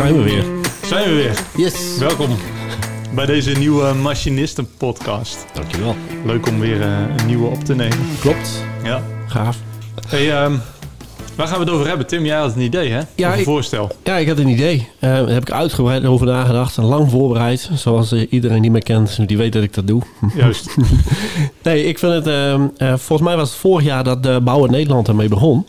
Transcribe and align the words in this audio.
zijn 0.00 0.16
we 0.16 0.22
weer. 0.22 0.44
Zijn 0.84 1.08
we 1.08 1.14
weer. 1.14 1.38
Yes. 1.56 1.98
Welkom 1.98 2.28
bij 3.14 3.26
deze 3.26 3.50
nieuwe 3.52 3.92
Machinisten 3.94 4.68
podcast. 4.76 5.46
Dankjewel. 5.54 5.96
Leuk 6.24 6.46
om 6.48 6.60
weer 6.60 6.80
eh, 6.82 6.88
een 7.16 7.26
nieuwe 7.26 7.46
op 7.46 7.64
te 7.64 7.74
nemen. 7.74 7.98
Klopt. 8.20 8.64
Ja. 8.84 9.02
Gaaf. 9.26 9.56
Hey, 10.08 10.30
ehm, 10.32 10.52
waar 11.36 11.46
gaan 11.46 11.58
we 11.58 11.64
het 11.64 11.72
over 11.74 11.86
hebben? 11.88 12.06
Tim, 12.06 12.24
jij 12.24 12.36
had 12.36 12.54
een 12.54 12.60
idee, 12.60 12.90
hè? 12.90 13.00
Ja, 13.14 13.26
Of 13.28 13.32
een 13.34 13.38
ik- 13.40 13.44
voorstel. 13.46 13.90
Ja, 14.04 14.16
ik 14.16 14.28
had 14.28 14.38
een 14.38 14.48
idee. 14.48 14.88
Eh, 14.98 15.10
daar 15.10 15.28
heb 15.28 15.42
ik 15.42 15.50
uitgebreid 15.52 16.04
over 16.04 16.26
nagedacht. 16.26 16.76
en 16.76 16.84
Lang 16.84 17.10
voorbereid. 17.10 17.70
Zoals 17.74 18.12
eh, 18.12 18.26
iedereen 18.30 18.62
die 18.62 18.70
me 18.70 18.82
kent, 18.82 19.28
die 19.28 19.36
weet 19.36 19.52
dat 19.52 19.62
ik 19.62 19.74
dat 19.74 19.86
doe. 19.86 20.02
Juist. 20.34 20.68
Nee, 21.62 21.84
ik 21.84 21.98
vind 21.98 22.12
het... 22.12 22.26
ehm, 22.26 22.66
eh, 22.76 22.88
volgens 22.88 23.28
mij 23.28 23.36
was 23.36 23.48
het 23.50 23.58
vorig 23.58 23.84
jaar 23.86 24.04
dat 24.04 24.22
de 24.22 24.40
Bouwen 24.42 24.70
Nederland 24.70 25.08
ermee 25.08 25.28
begon. 25.28 25.66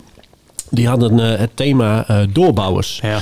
Die 0.69 0.87
hadden 0.87 1.17
het 1.17 1.49
thema 1.53 2.05
doorbouwers. 2.33 2.99
ja. 3.03 3.19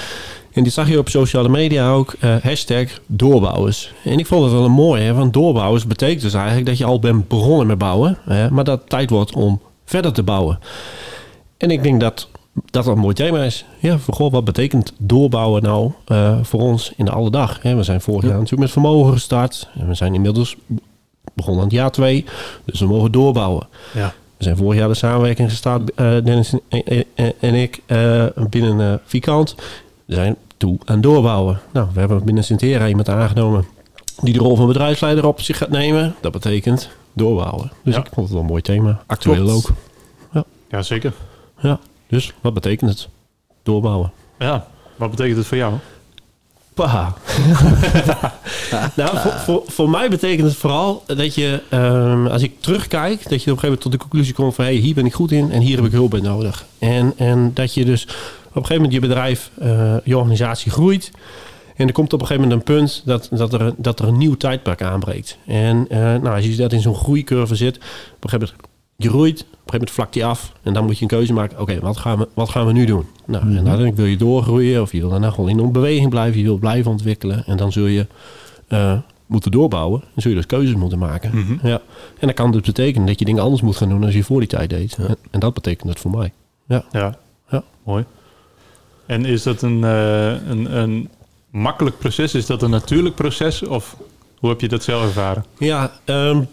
En 0.60 0.66
die 0.66 0.74
zag 0.74 0.90
je 0.90 0.98
op 0.98 1.10
sociale 1.10 1.50
media 1.50 1.92
ook. 1.92 2.16
eh, 2.20 2.36
hashtag 2.42 2.86
doorbouwers. 3.06 3.94
En 4.04 4.20
ik 4.20 4.26
vond 4.26 4.44
het 4.44 4.52
wel 4.52 4.66
een 4.66 4.72
mooie. 4.72 5.02
Hè, 5.02 5.14
want 5.14 5.34
doorbouwers 5.34 5.88
betekent 5.88 6.22
dus 6.22 6.34
eigenlijk 6.34 6.66
dat 6.66 6.78
je 6.78 6.86
al 6.86 7.00
bent 7.00 7.28
begonnen 7.28 7.68
met 7.68 7.78
bouwen. 7.78 8.18
Hè, 8.24 8.50
maar 8.52 8.64
dat 8.64 8.80
het 8.80 8.90
tijd 8.90 9.10
wordt 9.10 9.36
om 9.36 9.62
verder 9.86 10.14
te 10.14 10.24
bouwen. 10.24 10.60
En 11.58 11.72
ik 11.72 11.84
denk 11.84 12.00
dat 12.02 12.28
dat 12.66 12.88
een 12.88 12.98
mooi 12.98 13.16
thema 13.16 13.44
is. 13.44 13.66
Ja, 13.80 13.98
voor 13.98 14.14
goh, 14.14 14.32
wat 14.32 14.44
betekent 14.46 14.94
doorbouwen 14.98 15.62
nou 15.64 15.92
eh, 16.06 16.38
voor 16.42 16.60
ons 16.60 16.94
in 16.98 17.06
de 17.06 17.12
alledag? 17.12 17.60
Hè, 17.62 17.76
we 17.76 17.84
zijn 17.84 18.02
vorig 18.02 18.24
jaar 18.24 18.34
natuurlijk 18.34 18.62
met 18.62 18.72
vermogen 18.72 19.14
gestart. 19.14 19.70
En 19.80 19.88
we 19.88 19.94
zijn 19.94 20.14
inmiddels 20.14 20.56
begonnen 21.34 21.62
aan 21.64 21.68
het 21.70 21.78
jaar 21.78 21.92
twee. 21.92 22.26
Dus 22.66 22.80
we 22.80 22.86
mogen 22.86 23.12
doorbouwen. 23.12 23.68
ja. 23.94 24.14
We 24.38 24.44
zijn 24.46 24.58
vorig 24.58 24.80
jaar 24.80 24.88
de 24.88 24.94
samenwerking 24.94 25.50
gestart, 25.50 25.94
eh, 25.94 26.12
Dennis 26.24 26.54
en, 27.40 27.56
ik, 27.56 27.82
binnen 28.50 29.02
Vikant. 29.06 29.56
We 30.06 30.16
zijn 30.16 30.36
toe 30.60 30.78
aan 30.86 31.02
doorbouwen. 31.02 31.60
Nou, 31.72 31.88
we 31.94 32.00
hebben 32.00 32.24
binnen 32.24 32.44
Sintera 32.44 32.88
iemand 32.88 33.10
aangenomen 33.10 33.66
die 34.22 34.34
de 34.34 34.40
rol 34.40 34.56
van 34.56 34.68
bedrijfsleider 34.68 35.26
op 35.26 35.42
zich 35.42 35.58
gaat 35.58 35.70
nemen. 35.70 36.16
Dat 36.22 36.32
betekent 36.32 36.90
doorbouwen. 37.14 37.72
Dus 37.84 37.94
Ja. 37.96 38.00
ik 38.00 38.08
vond 38.14 38.26
het 38.26 38.30
wel 38.30 38.40
een 38.40 38.50
mooi 38.50 38.62
thema. 38.62 39.02
Actueel 39.08 39.44
Klopt. 39.46 39.70
ook. 40.34 40.44
ja, 40.70 40.82
zeker. 40.82 41.14
Ja, 41.62 41.80
dus 42.08 42.34
wat 42.42 42.54
betekent 42.54 42.90
het? 42.90 43.08
Doorbouwen. 43.64 44.12
Ja. 44.40 44.68
Wat 44.96 45.10
betekent 45.10 45.38
het 45.38 45.48
voor 45.48 45.58
jou? 45.58 45.74
Paha. 46.74 47.14
nou, 48.96 49.18
voor, 49.18 49.32
voor, 49.32 49.64
voor 49.68 49.90
mij 49.90 50.10
betekent 50.10 50.48
het 50.48 50.58
vooral 50.58 51.04
dat 51.06 51.36
je, 51.36 51.62
ehm, 51.70 52.28
als 52.28 52.42
ik 52.42 52.62
terugkijk, 52.62 53.30
dat 53.30 53.44
je 53.44 53.52
op 53.52 53.58
een 53.58 53.60
gegeven 53.60 53.62
moment 53.64 53.82
tot 53.82 53.92
de 53.92 53.98
conclusie 53.98 54.34
komt 54.34 54.56
van, 54.56 54.66
hé, 54.66 54.72
hey, 54.72 54.80
hier 54.80 54.94
ben 54.96 55.06
ik 55.06 55.14
goed 55.14 55.32
in 55.32 55.52
en 55.52 55.62
hier 55.62 55.76
heb 55.76 55.86
ik 55.86 55.92
hulp 55.92 56.10
bij 56.10 56.20
nodig. 56.20 56.66
En, 56.80 57.14
en 57.18 57.52
dat 57.54 57.74
je 57.74 57.86
dus 57.86 58.08
een 58.56 58.66
gegeven 58.66 58.76
moment 58.76 58.94
je 58.94 59.00
bedrijf, 59.00 59.52
eh, 59.60 59.96
je 60.04 60.18
organisatie 60.18 60.72
groeit. 60.72 61.12
En 61.76 61.88
er 61.88 61.94
komt 61.94 62.14
op 62.14 62.22
een 62.22 62.28
gegeven 62.28 62.50
moment 62.50 62.70
een 62.70 62.76
punt 62.76 63.02
dat, 63.06 63.30
dat, 63.32 63.54
er, 63.54 63.74
dat 63.78 64.00
er 64.00 64.08
een 64.08 64.18
nieuw 64.18 64.36
tijdperk 64.36 64.82
aanbreekt. 64.82 65.38
En 65.46 65.86
eh, 65.90 66.00
nou, 66.00 66.30
als 66.30 66.46
je 66.46 66.56
dat 66.56 66.74
in 66.74 66.82
zo'n 66.82 66.96
groeicurve 66.96 67.56
zit, 67.56 67.76
op 67.76 67.84
een 68.24 68.30
gegeven 68.30 68.40
moment 68.40 68.70
je 69.00 69.10
groeit, 69.10 69.40
op 69.40 69.46
een 69.46 69.56
gegeven 69.56 69.72
moment 69.72 69.92
vlakt 69.92 70.14
die 70.14 70.26
af. 70.26 70.54
En 70.64 70.74
dan 70.74 70.86
moet 70.86 70.96
je 70.96 71.02
een 71.02 71.08
keuze 71.08 71.34
maken. 71.34 71.60
Oké, 71.60 71.80
wat, 71.80 71.98
gaan 71.98 72.18
we, 72.18 72.28
wat 72.34 72.50
gaan 72.50 72.66
we 72.66 72.72
nu 72.72 72.86
doen? 72.86 73.06
Nou, 73.26 73.44
en 73.44 73.56
uiteindelijk 73.56 73.96
wil 73.96 74.06
je 74.06 74.18
doorgroeien. 74.18 74.82
Of 74.82 74.92
je 74.92 75.00
wil 75.00 75.10
daarna 75.10 75.30
gewoon 75.30 75.50
in 75.50 75.60
een 75.60 75.72
beweging 75.72 76.10
blijven. 76.10 76.40
Je 76.40 76.46
wil 76.46 76.58
blijven 76.58 76.92
ontwikkelen. 76.92 77.46
En 77.46 77.58
dan 77.58 77.72
zul 77.72 77.86
je 77.86 78.08
eh, 78.68 78.98
moeten 79.26 79.52
doorbouwen. 79.52 80.00
Dan 80.00 80.10
zul 80.22 80.32
je 80.32 80.38
dus 80.38 80.46
keuzes 80.46 80.76
moeten 80.76 81.00
maken. 81.00 81.32
Mhm. 81.34 81.68
Ja. 81.68 81.82
En 82.20 82.28
dat 82.28 82.36
kan 82.36 82.52
dus 82.52 82.62
betekenen 82.62 83.08
dat 83.08 83.20
je 83.20 83.26
dingen 83.26 83.44
anders 83.44 83.62
moet 83.62 83.78
gaan 83.78 83.90
doen 83.90 84.04
als 84.04 84.14
je 84.14 84.24
voor 84.24 84.40
die 84.40 84.50
tijd 84.50 84.70
deed. 84.70 84.96
En, 84.96 85.18
en 85.32 85.40
dat 85.40 85.54
betekent 85.54 85.90
het 85.90 86.00
voor 86.00 86.12
mij. 86.12 86.32
Ja. 86.68 86.84
Ja. 86.92 87.18
Ja. 87.50 87.64
Mooi. 87.84 88.06
En 89.10 89.26
is 89.26 89.44
dat 89.44 89.62
een, 89.62 89.84
eh, 89.84 90.50
een, 90.50 90.78
een 90.78 91.10
makkelijk 91.52 91.98
proces? 91.98 92.34
Is 92.34 92.46
dat 92.46 92.62
een 92.62 92.70
natuurlijk 92.70 93.16
proces? 93.16 93.64
Of 93.64 93.96
hoe 94.40 94.50
heb 94.50 94.62
je 94.62 94.68
dat 94.68 94.84
zelf 94.84 95.04
ervaren? 95.04 95.46
Ja, 95.58 95.92
um, 96.06 96.48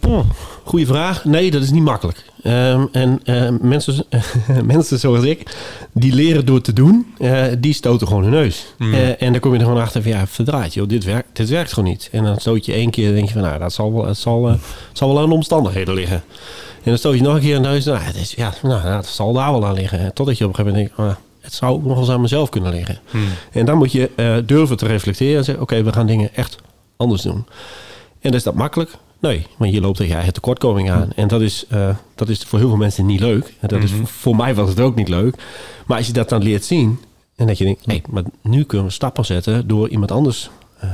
goede 0.65 0.87
vraag. 0.87 1.25
Nee, 1.25 1.51
dat 1.51 1.63
is 1.63 1.71
niet 1.71 1.83
makkelijk. 1.83 2.25
Ehm, 2.43 2.87
en 2.93 3.21
eh, 3.25 3.49
mensen, 3.61 4.05
mensen 4.65 4.99
zoals 4.99 5.25
ik, 5.25 5.57
die 5.93 6.13
leren 6.13 6.47
door 6.47 6.61
te 6.61 6.73
doen, 6.73 7.15
eh, 7.19 7.45
die 7.59 7.73
stoten 7.73 8.07
gewoon 8.07 8.23
hun 8.23 8.33
neus. 8.33 8.75
Mm. 8.79 8.95
Eh, 8.95 9.23
en 9.23 9.33
dan 9.33 9.41
kom 9.41 9.53
je 9.53 9.59
er 9.59 9.65
gewoon 9.65 9.81
achter 9.81 10.03
van, 10.03 10.11
ja, 10.11 10.27
verdraaid, 10.27 10.75
joh, 10.75 10.89
dit, 10.89 11.05
werkt, 11.05 11.29
dit 11.33 11.49
werkt 11.49 11.73
gewoon 11.73 11.89
niet. 11.89 12.09
En 12.13 12.25
dan 12.25 12.37
stoot 12.37 12.67
je 12.67 12.73
één 12.73 12.91
keer 12.91 13.09
en 13.09 13.15
denk 13.15 13.27
je 13.27 13.33
van, 13.33 13.43
nou, 13.43 13.59
dat 13.59 13.73
zal 13.73 13.93
wel, 13.93 14.07
het 14.07 14.17
zal, 14.17 14.59
zal 14.93 15.09
wel 15.09 15.23
aan 15.23 15.29
de 15.29 15.35
omstandigheden 15.35 15.95
liggen. 15.95 16.23
En 16.77 16.93
dan 16.93 16.99
stoot 16.99 17.15
je 17.15 17.23
nog 17.23 17.35
een 17.35 17.41
keer 17.41 17.55
de 17.55 17.69
neus, 17.69 17.85
nou, 17.85 18.01
ja, 18.37 18.53
nou, 18.63 18.83
dat 18.83 19.07
zal 19.07 19.33
daar 19.33 19.53
wel 19.53 19.67
aan 19.67 19.75
liggen. 19.75 20.15
Totdat 20.15 20.39
je 20.39 20.45
op 20.45 20.51
een 20.51 20.57
gegeven 20.57 20.79
moment 20.79 20.97
denkt, 20.97 21.19
ah, 21.19 21.25
het 21.47 21.55
zou 21.55 21.83
nog 21.87 21.99
eens 21.99 22.09
aan 22.11 22.21
mezelf 22.21 22.49
kunnen 22.49 22.73
liggen. 22.73 22.99
Hmm. 23.11 23.29
En 23.53 23.67
dan 23.67 23.79
moet 23.79 23.93
je 23.93 24.11
eh, 24.17 24.37
durven 24.45 24.77
te 24.77 24.87
reflecteren 24.87 25.37
en 25.39 25.45
zeggen: 25.45 25.63
Oké, 25.63 25.83
we 25.83 25.93
gaan 25.93 26.07
dingen 26.07 26.35
echt 26.35 26.57
anders 26.97 27.23
doen. 27.23 27.47
En 28.21 28.33
is 28.33 28.43
dat 28.43 28.55
makkelijk? 28.55 28.91
Nee, 29.21 29.47
want 29.57 29.73
je 29.73 29.81
loopt 29.81 29.95
tegen 29.97 30.09
je 30.11 30.17
eigen 30.17 30.35
tekortkoming 30.35 30.91
aan. 30.91 31.13
En 31.17 31.29
dat 31.29 31.41
is, 31.41 31.65
eh, 31.69 31.89
dat 32.15 32.29
is 32.29 32.43
voor 32.43 32.59
heel 32.59 32.69
veel 32.69 32.77
mensen 32.77 33.07
niet 33.07 33.21
leuk. 33.21 33.55
En 33.61 33.69
dat 33.69 33.83
is, 33.83 33.93
Mhm. 33.93 34.05
voor 34.05 34.37
mij 34.37 34.55
was 34.55 34.69
het 34.69 34.81
ook 34.81 34.95
niet 34.95 35.09
leuk. 35.09 35.37
Maar 35.87 35.97
als 35.97 36.07
je 36.07 36.13
dat 36.13 36.29
dan 36.29 36.43
leert 36.43 36.65
zien 36.65 36.99
en 37.37 37.47
dat 37.47 37.59
je 37.59 37.65
denkt: 37.65 37.87
hé, 37.87 38.01
maar 38.11 38.23
nu 38.43 38.65
kunnen 38.65 38.87
we 38.87 38.93
stappen 38.93 39.25
zetten 39.25 39.69
door 39.69 39.89
iemand 39.89 40.11
anders 40.11 40.51
eh, 40.81 40.91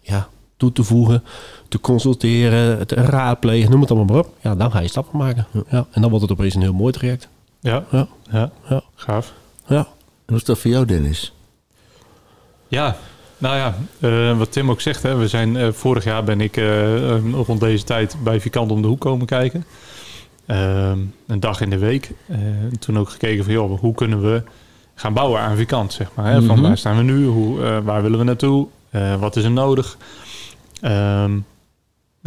ja, 0.00 0.28
toe 0.56 0.72
te 0.72 0.82
voegen, 0.82 1.24
te 1.68 1.80
consulteren, 1.80 2.86
te 2.86 2.94
raadplegen, 2.94 3.70
noem 3.70 3.80
het 3.80 3.90
allemaal 3.90 4.14
maar 4.16 4.24
op. 4.24 4.34
Ja, 4.42 4.54
dan 4.54 4.70
ga 4.70 4.78
je 4.80 4.88
stappen 4.88 5.18
maken. 5.18 5.46
Ja, 5.70 5.86
en 5.90 6.00
dan 6.00 6.10
wordt 6.10 6.28
het 6.28 6.38
opeens 6.38 6.54
een 6.54 6.60
heel 6.62 6.72
mooi 6.72 6.92
traject. 6.92 7.28
Ja. 7.60 7.84
Ja, 7.90 8.08
Ja. 8.30 8.50
ja, 8.68 8.82
Gaaf. 8.94 9.32
Ja. 9.68 9.78
En 9.78 9.86
hoe 10.26 10.36
is 10.36 10.44
dat 10.44 10.58
voor 10.58 10.70
jou, 10.70 10.84
Dennis? 10.84 11.32
Ja, 12.68 12.96
nou 13.38 13.56
ja, 13.56 13.74
eh, 14.00 14.38
wat 14.38 14.52
Tim 14.52 14.70
ook 14.70 14.80
zegt, 14.80 15.02
hè, 15.02 15.16
we 15.16 15.28
zijn, 15.28 15.56
eh, 15.56 15.68
vorig 15.72 16.04
jaar 16.04 16.24
ben 16.24 16.40
ik 16.40 16.56
eh, 16.56 17.32
rond 17.32 17.60
deze 17.60 17.84
tijd 17.84 18.16
bij 18.22 18.40
Vikant 18.40 18.70
om 18.70 18.82
de 18.82 18.88
hoek 18.88 19.00
komen 19.00 19.26
kijken. 19.26 19.64
Ehm, 20.46 20.98
een 21.26 21.40
dag 21.40 21.60
in 21.60 21.70
de 21.70 21.78
week. 21.78 22.10
Eh, 22.26 22.38
toen 22.78 22.98
ook 22.98 23.08
gekeken 23.10 23.44
van, 23.44 23.52
joh, 23.52 23.80
hoe 23.80 23.94
kunnen 23.94 24.22
we 24.22 24.42
gaan 24.94 25.12
bouwen 25.14 25.40
aan 25.40 25.56
Vikant, 25.56 25.92
zeg 25.92 26.08
maar. 26.14 26.26
Hè? 26.32 26.42
Van 26.42 26.56
Mhm. 26.58 26.66
waar 26.66 26.78
staan 26.78 26.96
we 26.96 27.02
nu? 27.02 27.26
Hoe, 27.26 27.82
waar 27.82 28.02
willen 28.02 28.18
we 28.18 28.24
naartoe? 28.24 28.66
Wat 29.18 29.36
is 29.36 29.44
er 29.44 29.50
nodig? 29.50 29.96
Ehm, 30.80 31.38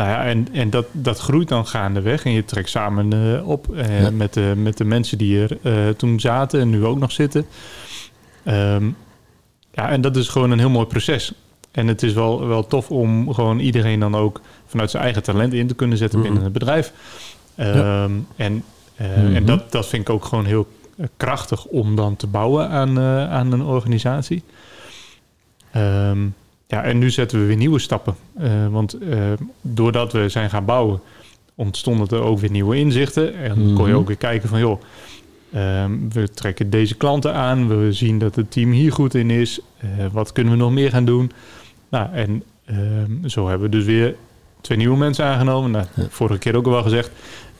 nou 0.02 0.14
ja, 0.14 0.26
en, 0.26 0.48
en 0.52 0.70
dat, 0.70 0.86
dat 0.92 1.20
groeit 1.20 1.48
dan 1.48 1.68
gaandeweg. 1.68 2.26
En 2.26 2.32
je 2.32 2.46
trekt 2.46 2.70
samen 2.70 3.14
eh, 3.14 3.48
op 3.48 3.76
eh, 3.76 4.02
Ja. 4.02 4.10
met, 4.12 4.34
de, 4.34 4.54
met 4.58 4.78
de 4.78 4.84
mensen 4.84 5.18
die 5.18 5.42
er 5.42 5.58
eh, 5.62 5.90
toen 5.90 6.20
zaten 6.20 6.60
en 6.60 6.70
nu 6.70 6.86
ook 6.86 7.00
nog 7.00 7.12
zitten. 7.12 7.46
Ehm, 8.44 8.90
ja, 9.72 9.90
en 9.90 10.02
dat 10.02 10.16
is 10.16 10.28
gewoon 10.28 10.52
een 10.52 10.60
heel 10.60 10.70
mooi 10.70 10.86
proces. 10.86 11.34
En 11.72 11.88
het 11.88 12.04
is 12.04 12.14
wel, 12.14 12.48
wel 12.48 12.68
tof 12.68 12.90
om 12.92 13.34
gewoon 13.34 13.60
iedereen 13.60 14.00
dan 14.00 14.16
ook 14.16 14.42
vanuit 14.66 14.92
zijn 14.92 15.04
eigen 15.04 15.24
talent 15.24 15.54
in 15.54 15.68
te 15.68 15.76
kunnen 15.76 15.98
zetten 15.98 16.22
binnen 16.22 16.44
het 16.44 16.54
bedrijf. 16.54 16.94
Ehm, 17.56 18.12
En, 18.36 18.64
en 19.34 19.46
dat, 19.46 19.72
dat 19.72 19.88
vind 19.88 20.02
ik 20.02 20.10
ook 20.10 20.26
gewoon 20.26 20.46
heel 20.46 20.68
krachtig 21.18 21.66
om 21.66 21.96
dan 21.96 22.16
te 22.16 22.28
bouwen 22.28 22.70
aan, 22.70 23.00
aan 23.30 23.52
een 23.52 23.64
organisatie. 23.64 24.44
Ehm, 25.72 26.28
ja, 26.72 26.84
en 26.84 26.98
nu 26.98 27.10
zetten 27.10 27.40
we 27.40 27.46
weer 27.46 27.56
nieuwe 27.58 27.80
stappen. 27.80 28.16
Eh, 28.38 28.68
want 28.70 28.94
eh, 28.94 29.18
doordat 29.62 30.12
we 30.14 30.30
zijn 30.30 30.50
gaan 30.50 30.66
bouwen, 30.66 31.00
ontstonden 31.56 32.08
er 32.08 32.24
ook 32.24 32.40
weer 32.40 32.52
nieuwe 32.52 32.76
inzichten. 32.78 33.36
En 33.36 33.54
kon 33.74 33.86
je 33.86 33.92
Mhm. 33.92 34.00
ook 34.00 34.08
weer 34.08 34.18
kijken 34.18 34.50
van, 34.50 34.60
joh, 34.60 34.82
ehm, 35.54 35.92
we 36.10 36.30
trekken 36.30 36.70
deze 36.70 36.96
klanten 36.96 37.34
aan. 37.34 37.68
We 37.68 37.94
zien 37.94 38.20
dat 38.20 38.36
het 38.36 38.52
team 38.52 38.72
hier 38.72 38.92
goed 38.92 39.14
in 39.16 39.30
is. 39.30 39.60
Eh, 39.78 39.88
wat 40.12 40.32
kunnen 40.32 40.54
we 40.54 40.60
nog 40.60 40.72
meer 40.72 40.90
gaan 40.90 41.06
doen? 41.06 41.32
Nou, 41.90 42.14
en 42.14 42.44
ehm, 42.66 43.28
zo 43.28 43.48
hebben 43.48 43.70
we 43.70 43.76
dus 43.78 43.86
weer 43.86 44.16
twee 44.62 44.78
nieuwe 44.78 44.98
mensen 44.98 45.26
aangenomen. 45.26 45.72
Nou, 45.72 45.86
Ja. 45.96 46.04
vorige 46.10 46.40
keer 46.40 46.56
ook 46.56 46.66
al 46.66 46.72
wel 46.72 46.84
gezegd. 46.84 47.12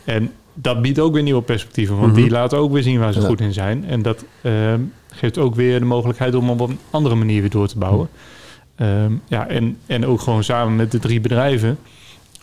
En 0.04 0.32
dat 0.54 0.82
biedt 0.82 1.00
ook 1.00 1.14
weer 1.14 1.24
nieuwe 1.24 1.42
perspectieven. 1.42 1.98
Want 1.98 2.12
Mhm. 2.12 2.22
die 2.22 2.30
laten 2.30 2.58
ook 2.58 2.72
weer 2.72 2.84
zien 2.84 3.00
waar 3.00 3.14
ze 3.14 3.20
Ja. 3.20 3.26
goed 3.28 3.42
in 3.42 3.54
zijn. 3.54 3.86
En 3.86 4.02
dat 4.02 4.26
ehm, 4.42 4.80
geeft 5.12 5.38
ook 5.38 5.56
weer 5.56 5.80
de 5.80 5.86
mogelijkheid 5.86 6.36
om 6.36 6.50
op 6.50 6.60
een 6.60 6.80
andere 6.90 7.16
manier 7.16 7.42
weer 7.42 7.50
door 7.50 7.68
te 7.68 7.78
bouwen. 7.78 8.10
Ehm, 8.76 9.14
ja, 9.28 9.48
en, 9.48 9.78
en 9.86 10.06
ook 10.06 10.22
gewoon 10.22 10.44
samen 10.44 10.76
met 10.76 10.92
de 10.92 11.00
drie 11.00 11.22
bedrijven 11.22 11.78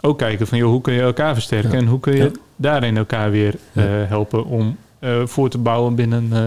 ook 0.00 0.18
kijken 0.18 0.46
van 0.46 0.58
joh, 0.58 0.70
hoe 0.70 0.80
kun 0.80 0.92
je 0.92 1.00
elkaar 1.00 1.34
versterken 1.34 1.70
Ja. 1.70 1.76
en 1.78 1.86
hoe 1.86 2.00
kun 2.00 2.16
je 2.16 2.22
Ja. 2.22 2.30
daarin 2.56 2.96
elkaar 2.96 3.30
weer 3.30 3.54
Ja. 3.72 3.82
eh, 3.82 4.08
helpen 4.08 4.44
om 4.44 4.76
eh, 4.98 5.26
voor 5.26 5.48
te 5.50 5.58
bouwen 5.58 5.94
binnen 5.94 6.22
eh, 6.32 6.38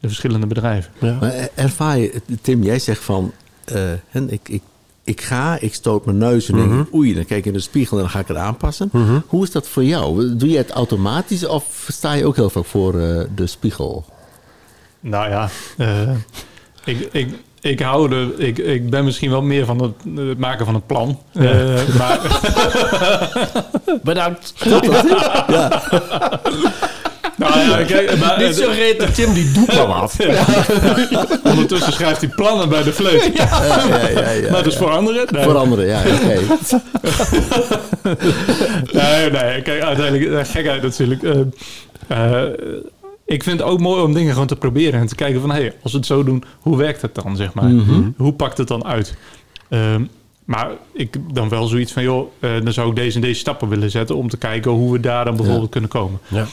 de 0.00 0.06
verschillende 0.08 0.46
bedrijven. 0.46 0.92
ja. 0.98 1.16
Maar 1.20 1.32
er- 1.32 1.48
ervaar 1.54 1.98
je, 1.98 2.20
Tim, 2.40 2.62
jij 2.62 2.78
zegt 2.78 3.02
van, 3.02 3.32
eh, 3.64 3.80
hè, 4.08 4.20
ik, 4.26 4.48
ik, 4.48 4.62
ik 5.04 5.20
ga, 5.20 5.58
ik 5.60 5.74
stoot 5.74 6.04
mijn 6.04 6.18
neus 6.18 6.48
en 6.48 6.54
denk 6.56 6.68
Mhm. 6.68 6.80
ik, 6.80 6.94
oei, 6.94 7.14
dan 7.14 7.24
kijk 7.24 7.38
ik 7.40 7.46
in 7.46 7.52
de 7.52 7.60
spiegel 7.60 7.96
en 7.96 8.02
dan 8.02 8.12
ga 8.12 8.18
ik 8.18 8.28
het 8.28 8.36
aanpassen. 8.36 8.88
Mhm. 8.92 9.18
Hoe 9.26 9.42
is 9.42 9.50
dat 9.50 9.68
voor 9.68 9.84
jou? 9.84 10.36
Doe 10.36 10.48
je 10.48 10.56
het 10.56 10.70
automatisch 10.70 11.46
of 11.46 11.86
sta 11.88 12.12
je 12.12 12.26
ook 12.26 12.36
heel 12.36 12.50
vaak 12.50 12.64
voor 12.64 12.98
eh, 13.00 13.24
de 13.34 13.46
spiegel? 13.46 14.04
Nou 15.00 15.28
ja, 15.30 15.48
eh, 15.76 16.10
ik, 16.84 17.08
ik, 17.12 17.34
ik 17.60 17.80
hou 17.80 18.12
er, 18.14 18.28
ik, 18.36 18.58
ik 18.58 18.90
ben 18.90 19.04
misschien 19.04 19.30
wel 19.30 19.42
meer 19.42 19.66
van 19.66 19.82
het, 19.82 19.92
het 20.28 20.38
maken 20.38 20.64
van 20.66 20.74
een 20.74 20.86
plan. 20.86 21.20
Eh, 21.32 21.48
maar 21.98 22.18
Bedankt. 24.02 24.54
ja. 24.58 25.82
nou 27.36 27.50
Nou 27.50 27.60
ja, 27.70 27.84
kijk, 27.84 28.18
maar, 28.18 28.42
Niet 28.42 28.54
zo 28.54 28.70
reet, 28.70 29.14
Tim 29.14 29.32
die 29.32 29.52
doet 29.52 29.74
maar 29.74 29.86
wat. 29.86 30.16
Ondertussen 31.44 31.92
schrijft 31.92 32.20
hij 32.20 32.30
plannen 32.30 32.68
bij 32.68 32.82
de 32.82 32.92
fleut. 32.92 33.30
Ja, 33.34 33.64
ja, 33.64 34.08
ja, 34.08 34.30
ja, 34.30 34.50
maar 34.50 34.62
dus 34.62 34.76
voor 34.76 34.90
anderen? 34.90 35.26
Nee. 35.30 35.44
Voor 35.44 35.56
anderen, 35.56 35.86
ja, 35.86 35.98
oké. 35.98 36.40
nee, 38.98 39.30
nee, 39.30 39.62
kijk, 39.62 39.82
uiteindelijk, 39.82 40.32
eh, 40.32 40.52
gekheid 40.52 40.82
natuurlijk. 40.82 41.22
eh, 41.22 41.40
eh, 42.08 42.48
ik 43.32 43.42
vind 43.42 43.58
het 43.60 43.68
ook 43.68 43.80
mooi 43.80 44.02
om 44.02 44.12
dingen 44.12 44.32
gewoon 44.32 44.46
te 44.46 44.56
proberen 44.56 45.00
en 45.00 45.06
te 45.06 45.14
kijken 45.14 45.40
van, 45.40 45.50
hé, 45.50 45.56
hey, 45.60 45.74
als 45.82 45.92
we 45.92 45.98
het 45.98 46.06
zo 46.06 46.24
doen, 46.24 46.44
hoe 46.60 46.76
werkt 46.76 47.02
het 47.02 47.14
dan, 47.14 47.36
zeg 47.36 47.54
maar? 47.54 47.68
Mhm. 47.68 48.10
Hoe 48.16 48.32
pakt 48.32 48.58
het 48.58 48.68
dan 48.68 48.84
uit? 48.84 49.14
Ehm, 49.68 50.02
maar 50.44 50.70
ik 50.92 51.16
dan 51.34 51.48
wel 51.48 51.66
zoiets 51.66 51.92
van, 51.92 52.02
joh, 52.02 52.30
eh, 52.38 52.50
dan 52.62 52.72
zou 52.72 52.88
ik 52.88 52.96
deze 52.96 53.14
en 53.14 53.20
deze 53.20 53.40
stappen 53.40 53.68
willen 53.68 53.90
zetten 53.90 54.16
om 54.16 54.28
te 54.28 54.36
kijken 54.36 54.70
hoe 54.70 54.92
we 54.92 55.00
daar 55.00 55.24
dan 55.24 55.34
bijvoorbeeld 55.36 55.64
Ja. 55.64 55.70
kunnen 55.70 55.90
komen. 55.90 56.20
Ja. 56.28 56.46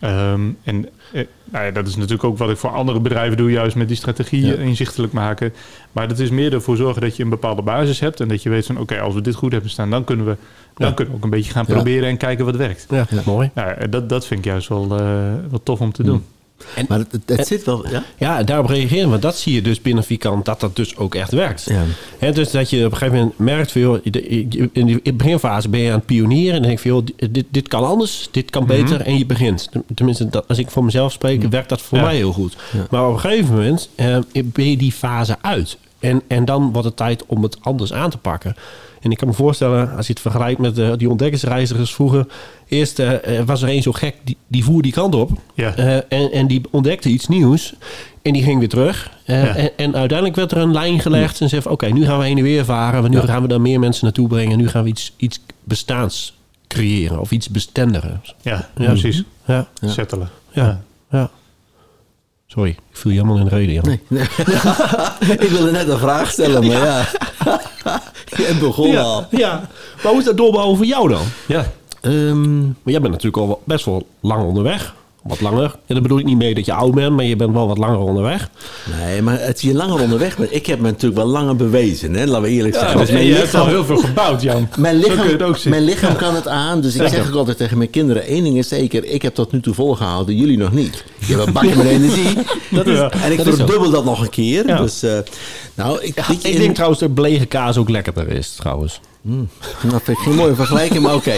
Ehm, 0.00 0.40
en 0.64 0.88
eh, 1.12 1.24
nou 1.44 1.64
ja, 1.64 1.70
dat 1.70 1.86
is 1.86 1.94
natuurlijk 1.96 2.24
ook 2.24 2.38
wat 2.38 2.50
ik 2.50 2.56
voor 2.56 2.70
andere 2.70 3.00
bedrijven 3.00 3.36
doe, 3.36 3.50
juist 3.50 3.76
met 3.76 3.88
die 3.88 3.96
strategie 3.96 4.46
Ja. 4.46 4.54
inzichtelijk 4.54 5.12
maken. 5.12 5.52
Maar 5.92 6.08
dat 6.08 6.18
is 6.18 6.30
meer 6.30 6.52
ervoor 6.52 6.76
zorgen 6.76 7.02
dat 7.02 7.16
je 7.16 7.22
een 7.22 7.28
bepaalde 7.28 7.62
basis 7.62 8.00
hebt 8.00 8.20
en 8.20 8.28
dat 8.28 8.42
je 8.42 8.48
weet 8.50 8.66
van, 8.66 8.78
oké, 8.78 9.00
als 9.00 9.14
we 9.14 9.20
dit 9.20 9.34
goed 9.34 9.52
hebben 9.52 9.70
staan, 9.70 9.90
dan 9.90 10.04
kunnen 10.04 10.26
we, 10.26 10.36
dan 10.74 10.88
Ja. 10.88 10.94
kunnen 10.94 11.12
we 11.14 11.18
ook 11.18 11.24
een 11.24 11.30
beetje 11.30 11.52
gaan 11.52 11.64
Ja. 11.68 11.74
proberen 11.74 12.08
en 12.08 12.16
kijken 12.16 12.44
wat 12.44 12.56
werkt. 12.56 12.86
Ja, 12.90 13.06
mooi. 13.24 13.50
Nou, 13.54 13.68
ja, 13.80 13.86
dat, 13.86 14.08
dat 14.08 14.26
vind 14.26 14.40
ik 14.40 14.46
juist 14.46 14.68
wel, 14.68 14.82
eh, 14.82 14.98
wel 15.50 15.60
tof 15.62 15.80
om 15.80 15.92
te 15.92 16.02
doen. 16.02 16.24
Maar 16.88 16.98
het, 16.98 17.12
het, 17.12 17.38
het 17.38 17.46
zit 17.46 17.64
wel, 17.64 17.88
ja? 17.88 18.04
Ja, 18.18 18.38
en 18.38 18.46
daarop 18.46 18.68
reageren. 18.68 19.10
Want 19.10 19.22
dat 19.22 19.36
zie 19.36 19.54
je 19.54 19.62
dus 19.62 19.80
binnen 19.80 20.04
Vikant, 20.04 20.44
dat 20.44 20.60
dat 20.60 20.76
dus 20.76 20.96
ook 20.96 21.14
echt 21.14 21.32
werkt. 21.32 21.70
Ja. 22.20 22.30
Dus 22.30 22.50
dat 22.50 22.70
je 22.70 22.84
op 22.84 22.92
een 22.92 22.98
gegeven 22.98 23.18
moment 23.18 23.38
merkt, 23.38 23.72
van, 23.72 23.80
joh, 23.80 23.98
in 24.72 25.00
de 25.02 25.12
beginfase 25.14 25.68
ben 25.68 25.80
je 25.80 25.90
aan 25.90 25.96
het 25.96 26.06
pionieren. 26.06 26.54
En 26.54 26.58
dan 26.60 26.68
denk 26.68 26.80
je, 26.80 26.88
joh, 26.88 27.06
dit, 27.30 27.44
dit 27.50 27.68
kan 27.68 27.84
anders, 27.84 28.28
dit 28.30 28.50
kan 28.50 28.66
beter. 28.66 29.00
En 29.00 29.18
je 29.18 29.26
begint. 29.26 29.68
Tenminste, 29.94 30.28
dat, 30.28 30.48
als 30.48 30.58
ik 30.58 30.70
voor 30.70 30.84
mezelf 30.84 31.12
spreek, 31.12 31.42
werkt 31.42 31.68
dat 31.68 31.80
voor 31.80 32.00
mij 32.00 32.16
heel 32.16 32.32
goed. 32.32 32.56
Maar 32.90 33.08
op 33.08 33.14
een 33.14 33.20
gegeven 33.20 33.54
moment 33.54 33.88
eh, 33.94 34.18
ben 34.44 34.70
je 34.70 34.76
die 34.76 34.92
fase 34.92 35.36
uit. 35.40 35.76
En, 35.98 36.22
en 36.26 36.44
dan 36.44 36.72
wordt 36.72 36.88
het 36.88 36.96
tijd 36.96 37.26
om 37.26 37.42
het 37.42 37.56
anders 37.60 37.92
aan 37.92 38.10
te 38.10 38.18
pakken. 38.18 38.56
En 39.04 39.10
ik 39.10 39.16
kan 39.16 39.28
me 39.28 39.34
voorstellen, 39.34 39.96
als 39.96 40.06
je 40.06 40.12
het 40.12 40.22
vergelijkt 40.22 40.60
met 40.60 40.78
eh, 40.78 40.92
die 40.96 41.08
ontdekkingsreizigers 41.10 41.94
vroeger. 41.94 42.26
Eerst 42.68 42.98
eh, 42.98 43.38
eh, 43.38 43.46
was 43.46 43.62
er 43.62 43.68
één 43.68 43.82
zo 43.82 43.92
gek, 43.92 44.14
die, 44.24 44.36
die 44.46 44.64
voer 44.64 44.82
die 44.82 44.92
kant 44.92 45.14
op. 45.14 45.30
Ja. 45.54 45.74
Eh, 45.76 45.94
en, 46.08 46.32
en 46.32 46.46
die 46.46 46.60
ontdekte 46.70 47.08
iets 47.08 47.28
nieuws. 47.28 47.74
En 48.22 48.32
die 48.32 48.42
ging 48.42 48.58
weer 48.58 48.68
terug. 48.68 49.10
Ja. 49.24 49.46
en, 49.56 49.70
en 49.76 49.96
uiteindelijk 49.96 50.36
werd 50.36 50.52
er 50.52 50.58
een 50.58 50.72
lijn 50.72 51.00
gelegd. 51.00 51.40
En 51.40 51.48
zei 51.48 51.62
van, 51.62 51.72
oké, 51.72 51.86
nu 51.86 52.04
gaan 52.04 52.18
we 52.18 52.24
heen 52.24 52.36
en 52.38 52.42
weer 52.42 52.64
varen. 52.64 53.00
Want 53.02 53.14
nu 53.14 53.20
Ja. 53.20 53.26
gaan 53.26 53.42
we 53.42 53.48
daar 53.48 53.60
meer 53.60 53.80
mensen 53.80 54.04
naartoe 54.04 54.28
brengen. 54.28 54.58
Nu 54.58 54.68
gaan 54.68 54.82
we 54.82 54.88
iets, 54.88 55.12
iets 55.16 55.40
bestaans 55.64 56.38
creëren. 56.68 57.20
Of 57.20 57.30
iets 57.30 57.48
bestenderen. 57.48 58.20
Ja, 58.42 58.68
Ja. 58.76 58.84
precies. 58.86 59.22
Ja, 59.46 59.68
Ja. 59.80 59.88
Settelen. 59.88 60.28
ja, 60.52 60.80
ja. 61.10 61.30
Sorry, 62.46 62.70
ik 62.70 62.78
viel 62.92 63.10
je 63.10 63.16
helemaal 63.16 63.38
in 63.38 63.44
de 63.44 63.50
reden. 63.50 63.82
Nee. 64.08 64.20
ik 65.44 65.48
wilde 65.50 65.70
net 65.70 65.88
een 65.88 65.98
vraag 65.98 66.30
stellen, 66.30 66.66
maar 66.66 66.76
ja. 66.76 67.04
Je 68.24 68.56
begon 68.60 68.88
ja, 68.88 69.00
al. 69.00 69.26
ja. 69.30 69.68
Maar 70.02 70.10
hoe 70.12 70.20
is 70.20 70.24
dat 70.26 70.36
doorbouwen 70.36 70.76
voor 70.76 70.86
jou 70.86 71.08
dan? 71.08 71.22
Ja, 71.46 71.64
Ehm, 72.00 72.62
Maar 72.62 72.74
jij 72.84 73.00
bent 73.00 73.12
natuurlijk 73.12 73.36
al 73.36 73.62
best 73.64 73.84
wel 73.84 74.06
lang 74.20 74.44
onderweg. 74.46 74.94
Wat 75.24 75.40
langer. 75.40 75.64
En 75.64 75.78
daar 75.94 76.02
bedoel 76.02 76.18
ik 76.18 76.24
niet 76.24 76.36
mee 76.36 76.54
dat 76.54 76.64
je 76.64 76.72
oud 76.72 76.94
bent, 76.94 77.12
maar 77.16 77.24
je 77.24 77.36
bent 77.36 77.52
wel 77.52 77.66
wat 77.66 77.78
langer 77.78 77.98
onderweg. 77.98 78.50
nee, 79.00 79.22
maar 79.22 79.40
het 79.40 79.56
is 79.56 79.62
je 79.62 79.74
langer 79.74 80.00
onderweg. 80.00 80.38
Maar 80.38 80.46
ik 80.50 80.66
heb 80.66 80.78
me 80.80 80.84
natuurlijk 80.90 81.14
wel 81.22 81.26
langer 81.30 81.56
bewezen, 81.56 82.14
hè? 82.14 82.24
laten 82.26 82.42
we 82.42 82.48
eerlijk 82.48 82.74
zijn. 82.74 82.90
ja 82.90 82.96
Dus 82.98 83.10
mijn 83.10 83.24
je 83.26 83.34
hebt 83.34 83.54
al 83.54 83.66
heel 83.66 83.84
veel 83.84 83.96
gebouwd, 83.96 84.42
Jan. 84.42 84.68
mijn, 84.78 85.00
Zo 85.00 85.06
kun 85.06 85.10
je 85.10 85.16
lichaam, 85.22 85.32
het 85.32 85.42
ook 85.42 85.56
zien. 85.56 85.70
mijn 85.70 85.84
lichaam 85.84 86.16
kan 86.16 86.34
het 86.34 86.48
aan. 86.48 86.80
Dus 86.80 86.94
ik 86.96 87.08
zeg 87.08 87.28
ook 87.28 87.34
altijd 87.34 87.56
tegen 87.56 87.78
mijn 87.78 87.90
kinderen: 87.90 88.22
één 88.26 88.44
ding 88.44 88.58
is 88.58 88.68
zeker, 88.68 89.04
ik 89.04 89.22
heb 89.22 89.34
tot 89.34 89.52
nu 89.52 89.60
toe 89.60 89.74
volgehouden, 89.74 90.36
jullie 90.36 90.56
nog 90.58 90.72
niet. 90.72 91.04
Je 91.26 91.34
hebt 91.34 91.46
een 91.46 91.52
bakje 91.52 91.76
met 91.76 91.86
energie. 91.98 92.34
Dat 92.70 92.86
is- 92.86 92.98
Ja. 92.98 93.10
En 93.10 93.32
ik 93.32 93.44
dat 93.44 93.54
verdubbel 93.54 93.90
dat 93.90 94.04
nog 94.04 94.20
een 94.22 94.30
keer. 94.30 94.66
Ja. 94.66 94.80
Dus, 94.80 95.02
eh, 95.02 95.18
nou, 95.74 95.98
ik, 96.02 96.16
ik 96.30 96.42
in- 96.42 96.58
denk 96.60 96.74
trouwens 96.74 97.00
dat 97.00 97.14
belegen 97.14 97.48
kaas 97.48 97.76
ook 97.76 97.88
lekkerder 97.88 98.28
is, 98.28 98.50
trouwens. 98.54 99.00
Dat 99.90 100.02
vind 100.02 100.08
ik 100.18 100.24
geen 100.24 100.34
mooie 100.34 100.54
vergelijking, 100.54 101.02
maar 101.02 101.14
oké. 101.14 101.34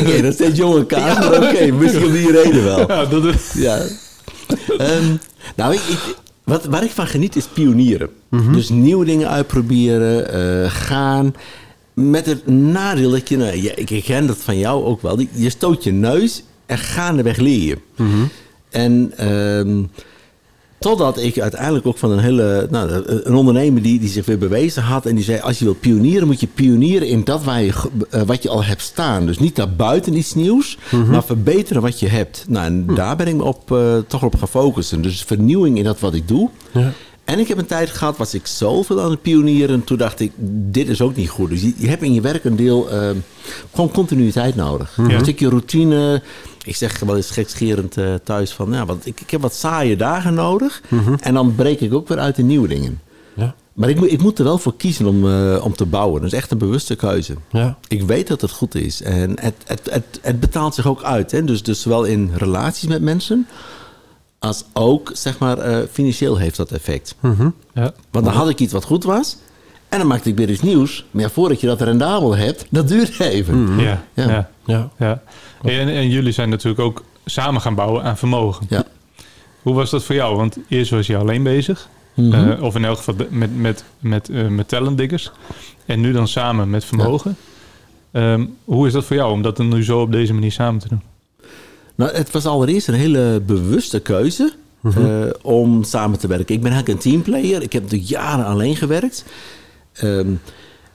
Oké, 0.00 0.22
dat 0.22 0.40
is 0.40 0.56
jonge 0.56 0.86
kaas, 0.86 1.18
maar 1.18 1.42
oké, 1.50 1.70
misschien 1.72 2.04
om 2.06 2.12
die 2.12 2.30
reden 2.32 2.64
wel. 2.64 2.78
Ja, 2.92 3.04
dat 3.04 3.24
is, 3.24 3.52
Ja. 3.54 3.82
Ehm, 4.78 5.04
nou, 5.56 5.72
ik, 5.74 5.80
ik- 5.80 6.16
wat, 6.44 6.64
waar 6.64 6.84
ik 6.84 6.90
van 6.90 7.06
geniet 7.06 7.36
is 7.36 7.46
pionieren. 7.46 8.08
Dus 8.52 8.68
nieuwe 8.68 9.04
dingen 9.04 9.28
uitproberen, 9.28 10.32
eh, 10.32 10.70
gaan. 10.70 11.34
Met 11.94 12.26
het 12.26 12.46
nadeel 12.46 13.10
dat 13.10 13.28
je, 13.28 13.36
nou, 13.36 13.62
ja, 13.62 13.72
ik 13.74 13.88
herken 13.88 14.26
dat 14.26 14.36
van 14.38 14.58
jou 14.58 14.84
ook 14.84 15.02
wel. 15.02 15.20
Je 15.32 15.50
stoot 15.50 15.84
je 15.84 15.92
neus 15.92 16.42
en 16.66 16.78
gaandeweg 16.78 17.36
leer 17.36 17.62
je. 17.66 17.78
En 18.70 19.12
ehm, 19.16 19.82
totdat 20.78 21.18
ik 21.18 21.40
uiteindelijk 21.40 21.86
ook 21.86 21.98
van 21.98 22.10
een 22.10 22.18
hele, 22.18 22.66
nou, 22.70 23.02
een 23.06 23.34
ondernemer 23.34 23.82
die, 23.82 23.98
die 23.98 24.08
zich 24.08 24.26
weer 24.26 24.38
bewezen 24.38 24.82
had. 24.82 25.06
En 25.06 25.14
die 25.14 25.24
zei, 25.24 25.40
als 25.40 25.58
je 25.58 25.64
wilt 25.64 25.80
pionieren, 25.80 26.26
moet 26.26 26.40
je 26.40 26.46
pionieren 26.46 27.08
in 27.08 27.24
dat 27.24 27.44
waar 27.44 27.62
je, 27.62 27.72
eh, 28.10 28.22
wat 28.22 28.42
je 28.42 28.48
al 28.48 28.64
hebt 28.64 28.82
staan. 28.82 29.26
Dus 29.26 29.38
niet 29.38 29.56
naar 29.56 29.70
buiten 29.70 30.16
iets 30.16 30.34
nieuws, 30.34 30.78
maar 31.10 31.24
verbeteren 31.24 31.82
wat 31.82 32.00
je 32.00 32.08
hebt. 32.08 32.44
Nou, 32.48 32.66
en 32.66 32.86
daar 32.94 33.16
ben 33.16 33.26
ik 33.26 33.34
me 33.34 33.42
op, 33.42 33.72
eh, 33.72 33.96
toch 34.06 34.22
op 34.22 34.34
gaan 34.36 34.48
focussen. 34.48 35.02
Dus 35.02 35.22
vernieuwing 35.22 35.78
in 35.78 35.84
dat 35.84 36.00
wat 36.00 36.14
ik 36.14 36.28
doe. 36.28 36.50
Ja. 36.72 36.92
En 37.26 37.38
ik 37.38 37.48
heb 37.48 37.58
een 37.58 37.66
tijd 37.66 37.90
gehad, 37.90 38.16
was 38.16 38.34
ik 38.34 38.46
zoveel 38.46 39.00
aan 39.02 39.10
het 39.10 39.22
pionieren. 39.22 39.84
Toen 39.84 39.96
dacht 39.98 40.20
ik, 40.20 40.32
dit 40.70 40.88
is 40.88 41.00
ook 41.00 41.16
niet 41.16 41.28
goed. 41.28 41.48
Dus 41.50 41.60
je, 41.62 41.72
je 41.76 41.88
hebt 41.88 42.02
in 42.02 42.14
je 42.14 42.20
werk 42.20 42.44
een 42.44 42.56
deel 42.56 42.90
eh, 42.90 43.10
gewoon 43.74 43.90
continuïteit 43.90 44.54
nodig. 44.56 44.96
Een 44.96 45.20
stukje 45.20 45.48
routine. 45.48 46.22
Ik 46.64 46.76
zeg 46.76 46.98
wel 46.98 47.16
eens 47.16 47.30
gekscherend 47.30 47.96
eh, 47.96 48.14
thuis 48.24 48.52
van, 48.52 48.72
ja, 48.72 48.84
want 48.86 49.06
ik, 49.06 49.20
ik 49.20 49.30
heb 49.30 49.40
wat 49.40 49.54
saaie 49.54 49.96
dagen 49.96 50.34
nodig. 50.34 50.82
En 51.20 51.34
dan 51.34 51.54
breek 51.54 51.80
ik 51.80 51.94
ook 51.94 52.08
weer 52.08 52.18
uit 52.18 52.36
de 52.36 52.42
nieuwe 52.42 52.68
dingen. 52.68 53.00
Ja. 53.34 53.54
Maar 53.72 53.88
ik, 53.88 53.96
moet- 53.98 54.12
ik 54.12 54.22
moet 54.22 54.38
er 54.38 54.44
wel 54.44 54.58
voor 54.58 54.76
kiezen 54.76 55.06
om, 55.06 55.28
eh, 55.30 55.64
om 55.64 55.74
te 55.74 55.86
bouwen. 55.86 56.20
Dat 56.22 56.32
is 56.32 56.38
echt 56.38 56.50
een 56.50 56.58
bewuste 56.58 56.94
keuze. 56.96 57.34
Ja. 57.50 57.78
Ik 57.88 58.02
weet 58.02 58.26
dat 58.28 58.40
het 58.40 58.50
goed 58.50 58.74
is. 58.74 59.02
En 59.02 59.30
het, 59.40 59.54
het, 59.66 59.80
het, 59.90 60.04
het 60.22 60.40
betaalt 60.40 60.74
zich 60.74 60.86
ook 60.86 61.02
uit. 61.02 61.30
Hè? 61.30 61.44
Dus, 61.44 61.62
dus 61.62 61.80
zowel 61.80 62.04
in 62.04 62.30
relaties 62.34 62.88
met 62.88 63.02
mensen... 63.02 63.46
als 64.46 64.64
ook, 64.72 65.10
zeg 65.14 65.38
maar, 65.38 65.58
eh, 65.58 65.78
financieel 65.92 66.36
heeft 66.36 66.56
dat 66.56 66.70
effect. 66.72 67.14
ja. 67.74 67.92
Want 68.10 68.24
dan 68.24 68.34
had 68.34 68.48
ik 68.48 68.60
iets 68.60 68.72
wat 68.72 68.84
goed 68.84 69.04
was... 69.04 69.36
en 69.88 69.98
dan 69.98 70.06
maakte 70.06 70.28
ik 70.28 70.36
weer 70.36 70.50
iets 70.50 70.62
nieuws. 70.62 71.04
Maar 71.10 71.22
ja, 71.22 71.28
voordat 71.30 71.60
je 71.60 71.66
dat 71.66 71.80
rendabel 71.80 72.36
hebt, 72.36 72.66
dat 72.70 72.88
duurt 72.88 73.20
even. 73.20 73.78
Ja, 73.78 74.02
Ja. 74.14 74.28
ja. 74.28 74.50
Ja. 74.66 74.90
ja. 74.98 75.22
En, 75.62 75.88
en 75.88 76.10
jullie 76.10 76.32
zijn 76.32 76.48
natuurlijk 76.48 76.80
ook 76.80 77.02
samen 77.24 77.60
gaan 77.60 77.74
bouwen 77.74 78.02
aan 78.02 78.16
vermogen. 78.16 78.66
Ja. 78.68 78.84
Hoe 79.62 79.74
was 79.74 79.90
dat 79.90 80.04
voor 80.04 80.14
jou? 80.14 80.36
Want 80.36 80.56
eerst 80.68 80.90
was 80.90 81.06
je 81.06 81.16
alleen 81.16 81.42
bezig. 81.42 81.88
Mhm. 82.14 82.50
Eh, 82.50 82.62
of 82.62 82.74
in 82.74 82.84
elk 82.84 82.96
geval 82.96 83.14
met, 83.30 83.56
met, 83.56 83.84
met, 83.98 84.28
eh 84.28 84.46
met 84.46 84.68
talentdiggers. 84.68 85.30
En 85.86 86.00
nu 86.00 86.12
dan 86.12 86.28
samen 86.28 86.70
met 86.70 86.84
vermogen. 86.84 87.36
Ehm, 88.12 88.44
hoe 88.64 88.86
is 88.86 88.92
dat 88.92 89.04
voor 89.04 89.16
jou 89.16 89.32
om 89.32 89.42
dat 89.42 89.56
dan 89.56 89.68
nu 89.68 89.84
zo 89.84 90.00
op 90.00 90.12
deze 90.12 90.34
manier 90.34 90.52
samen 90.52 90.80
te 90.80 90.88
doen? 90.88 91.02
Nou, 91.96 92.14
het 92.14 92.30
was 92.30 92.46
allereerst 92.46 92.88
een 92.88 92.94
hele 92.94 93.42
bewuste 93.46 94.00
keuze 94.00 94.52
eh, 94.82 95.26
om 95.42 95.84
samen 95.84 96.18
te 96.18 96.26
werken. 96.26 96.54
Ik 96.54 96.62
ben 96.62 96.72
eigenlijk 96.72 97.04
een 97.04 97.10
teamplayer. 97.10 97.62
Ik 97.62 97.72
heb 97.72 97.82
natuurlijk 97.82 98.10
jaren 98.10 98.44
alleen 98.44 98.76
gewerkt. 98.76 99.24
Ehm, 99.92 100.32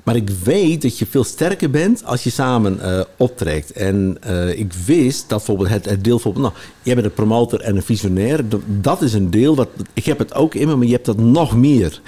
maar 0.04 0.16
ik 0.16 0.30
weet 0.30 0.82
dat 0.82 0.98
je 0.98 1.06
veel 1.06 1.24
sterker 1.24 1.70
bent 1.70 2.06
als 2.06 2.24
je 2.24 2.30
samen 2.30 2.80
eh, 2.80 3.02
optrekt. 3.18 3.72
En 3.72 4.18
eh, 4.22 4.60
ik 4.60 4.74
wist 4.74 5.30
dat 5.30 5.38
bijvoorbeeld 5.38 5.70
het, 5.70 5.86
het 5.86 6.04
deel 6.04 6.20
van... 6.20 6.34
Nou, 6.38 6.54
jij 6.82 6.94
bent 6.94 7.06
een 7.06 7.14
promotor 7.14 7.60
en 7.60 7.76
een 7.76 7.84
visionair. 7.84 8.44
Dat 8.66 9.02
is 9.02 9.14
een 9.14 9.30
deel 9.30 9.56
wat... 9.56 9.70
Ik 9.94 10.06
heb 10.06 10.20
het 10.20 10.34
ook 10.34 10.56
in 10.56 10.68
me, 10.68 10.76
maar 10.76 10.86
je 10.86 10.94
hebt 10.94 11.06
dat 11.06 11.18
nog 11.18 11.56
meer. 11.56 12.02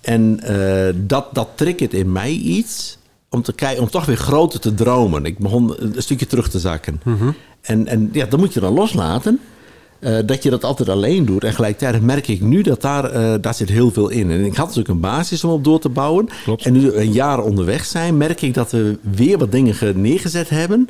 En 0.00 0.40
eh, 0.40 0.94
dat, 0.96 1.26
dat 1.32 1.48
triggert 1.54 1.94
in 1.94 2.12
mij 2.12 2.30
iets 2.30 2.98
om, 3.32 3.42
te 3.42 3.52
kijken, 3.52 3.82
om 3.82 3.90
toch 3.90 4.04
weer 4.04 4.16
groter 4.16 4.60
te 4.60 4.74
dromen. 4.74 5.24
Ik 5.24 5.38
begon 5.38 5.74
een 5.78 5.94
stukje 6.02 6.26
terug 6.26 6.48
te 6.50 6.58
zakken. 6.58 7.00
En, 7.60 7.86
en 7.86 8.08
ja, 8.12 8.26
dan 8.26 8.40
moet 8.40 8.52
je 8.54 8.60
dan 8.60 8.74
loslaten. 8.74 9.40
eh, 10.00 10.18
dat 10.26 10.42
je 10.42 10.50
dat 10.50 10.64
altijd 10.64 10.88
alleen 10.88 11.24
doet. 11.24 11.44
En 11.44 11.52
gelijkertijd 11.54 12.02
merk 12.02 12.28
ik 12.28 12.40
nu 12.40 12.62
dat 12.62 12.80
daar, 12.82 13.04
eh, 13.04 13.34
daar 13.40 13.54
zit 13.54 13.68
heel 13.68 13.90
veel 13.90 14.08
in. 14.08 14.30
En 14.30 14.44
ik 14.44 14.56
had 14.56 14.66
natuurlijk 14.66 14.88
een 14.88 15.00
basis 15.00 15.44
om 15.44 15.50
op 15.50 15.64
door 15.64 15.78
te 15.80 15.88
bouwen. 15.88 16.28
Klopt. 16.44 16.64
En 16.66 16.72
nu 16.72 16.80
we 16.80 17.00
een 17.00 17.12
jaar 17.12 17.40
onderweg 17.42 17.84
zijn, 17.84 18.16
merk 18.16 18.42
ik 18.42 18.54
dat 18.54 18.70
we 18.70 18.98
weer 19.00 19.38
wat 19.38 19.52
dingen 19.52 19.74
ge- 19.74 19.92
neergezet 19.96 20.48
hebben. 20.48 20.88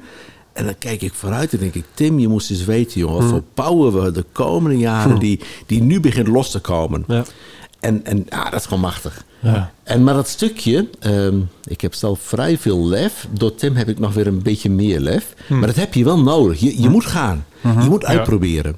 En 0.53 0.65
dan 0.65 0.75
kijk 0.79 1.03
ik 1.03 1.13
vooruit 1.15 1.53
en 1.53 1.59
denk 1.59 1.75
ik, 1.75 1.85
Tim, 1.95 2.19
je 2.19 2.29
moest 2.29 2.51
eens 2.51 2.65
weten, 2.65 3.01
jongen, 3.01 3.17
wat 3.21 3.29
voor 3.31 3.43
power 3.55 4.03
we 4.03 4.11
de 4.13 4.25
komende 4.33 4.79
jaren, 4.79 5.19
die, 5.19 5.41
die 5.67 5.83
nu 5.83 6.01
begint 6.01 6.27
los 6.27 6.51
te 6.51 6.59
komen. 6.61 7.05
Ja. 7.09 7.25
En, 7.83 8.05
en 8.05 8.27
ja, 8.29 8.51
dat 8.51 8.61
is 8.61 8.65
gewoon 8.65 8.81
machtig. 8.81 9.25
Ja. 9.41 9.73
En 9.83 10.05
maar 10.05 10.15
dat 10.15 10.29
stukje, 10.29 10.89
ehm, 11.01 11.37
ik 11.65 11.81
heb 11.81 11.95
zelf 11.95 12.21
vrij 12.21 12.59
veel 12.59 12.87
lef. 12.87 13.27
Door 13.31 13.55
Tim 13.55 13.77
heb 13.77 13.89
ik 13.89 13.99
nog 13.99 14.15
weer 14.15 14.27
een 14.27 14.43
beetje 14.43 14.71
meer 14.71 15.01
lef. 15.01 15.35
Maar 15.49 15.67
dat 15.67 15.77
heb 15.77 15.95
je 15.95 16.05
wel 16.05 16.23
nodig. 16.23 16.61
Je, 16.61 16.83
je 16.83 16.89
moet 16.89 17.07
gaan. 17.07 17.45
Je 17.63 17.89
moet 17.89 18.05
uitproberen. 18.05 18.77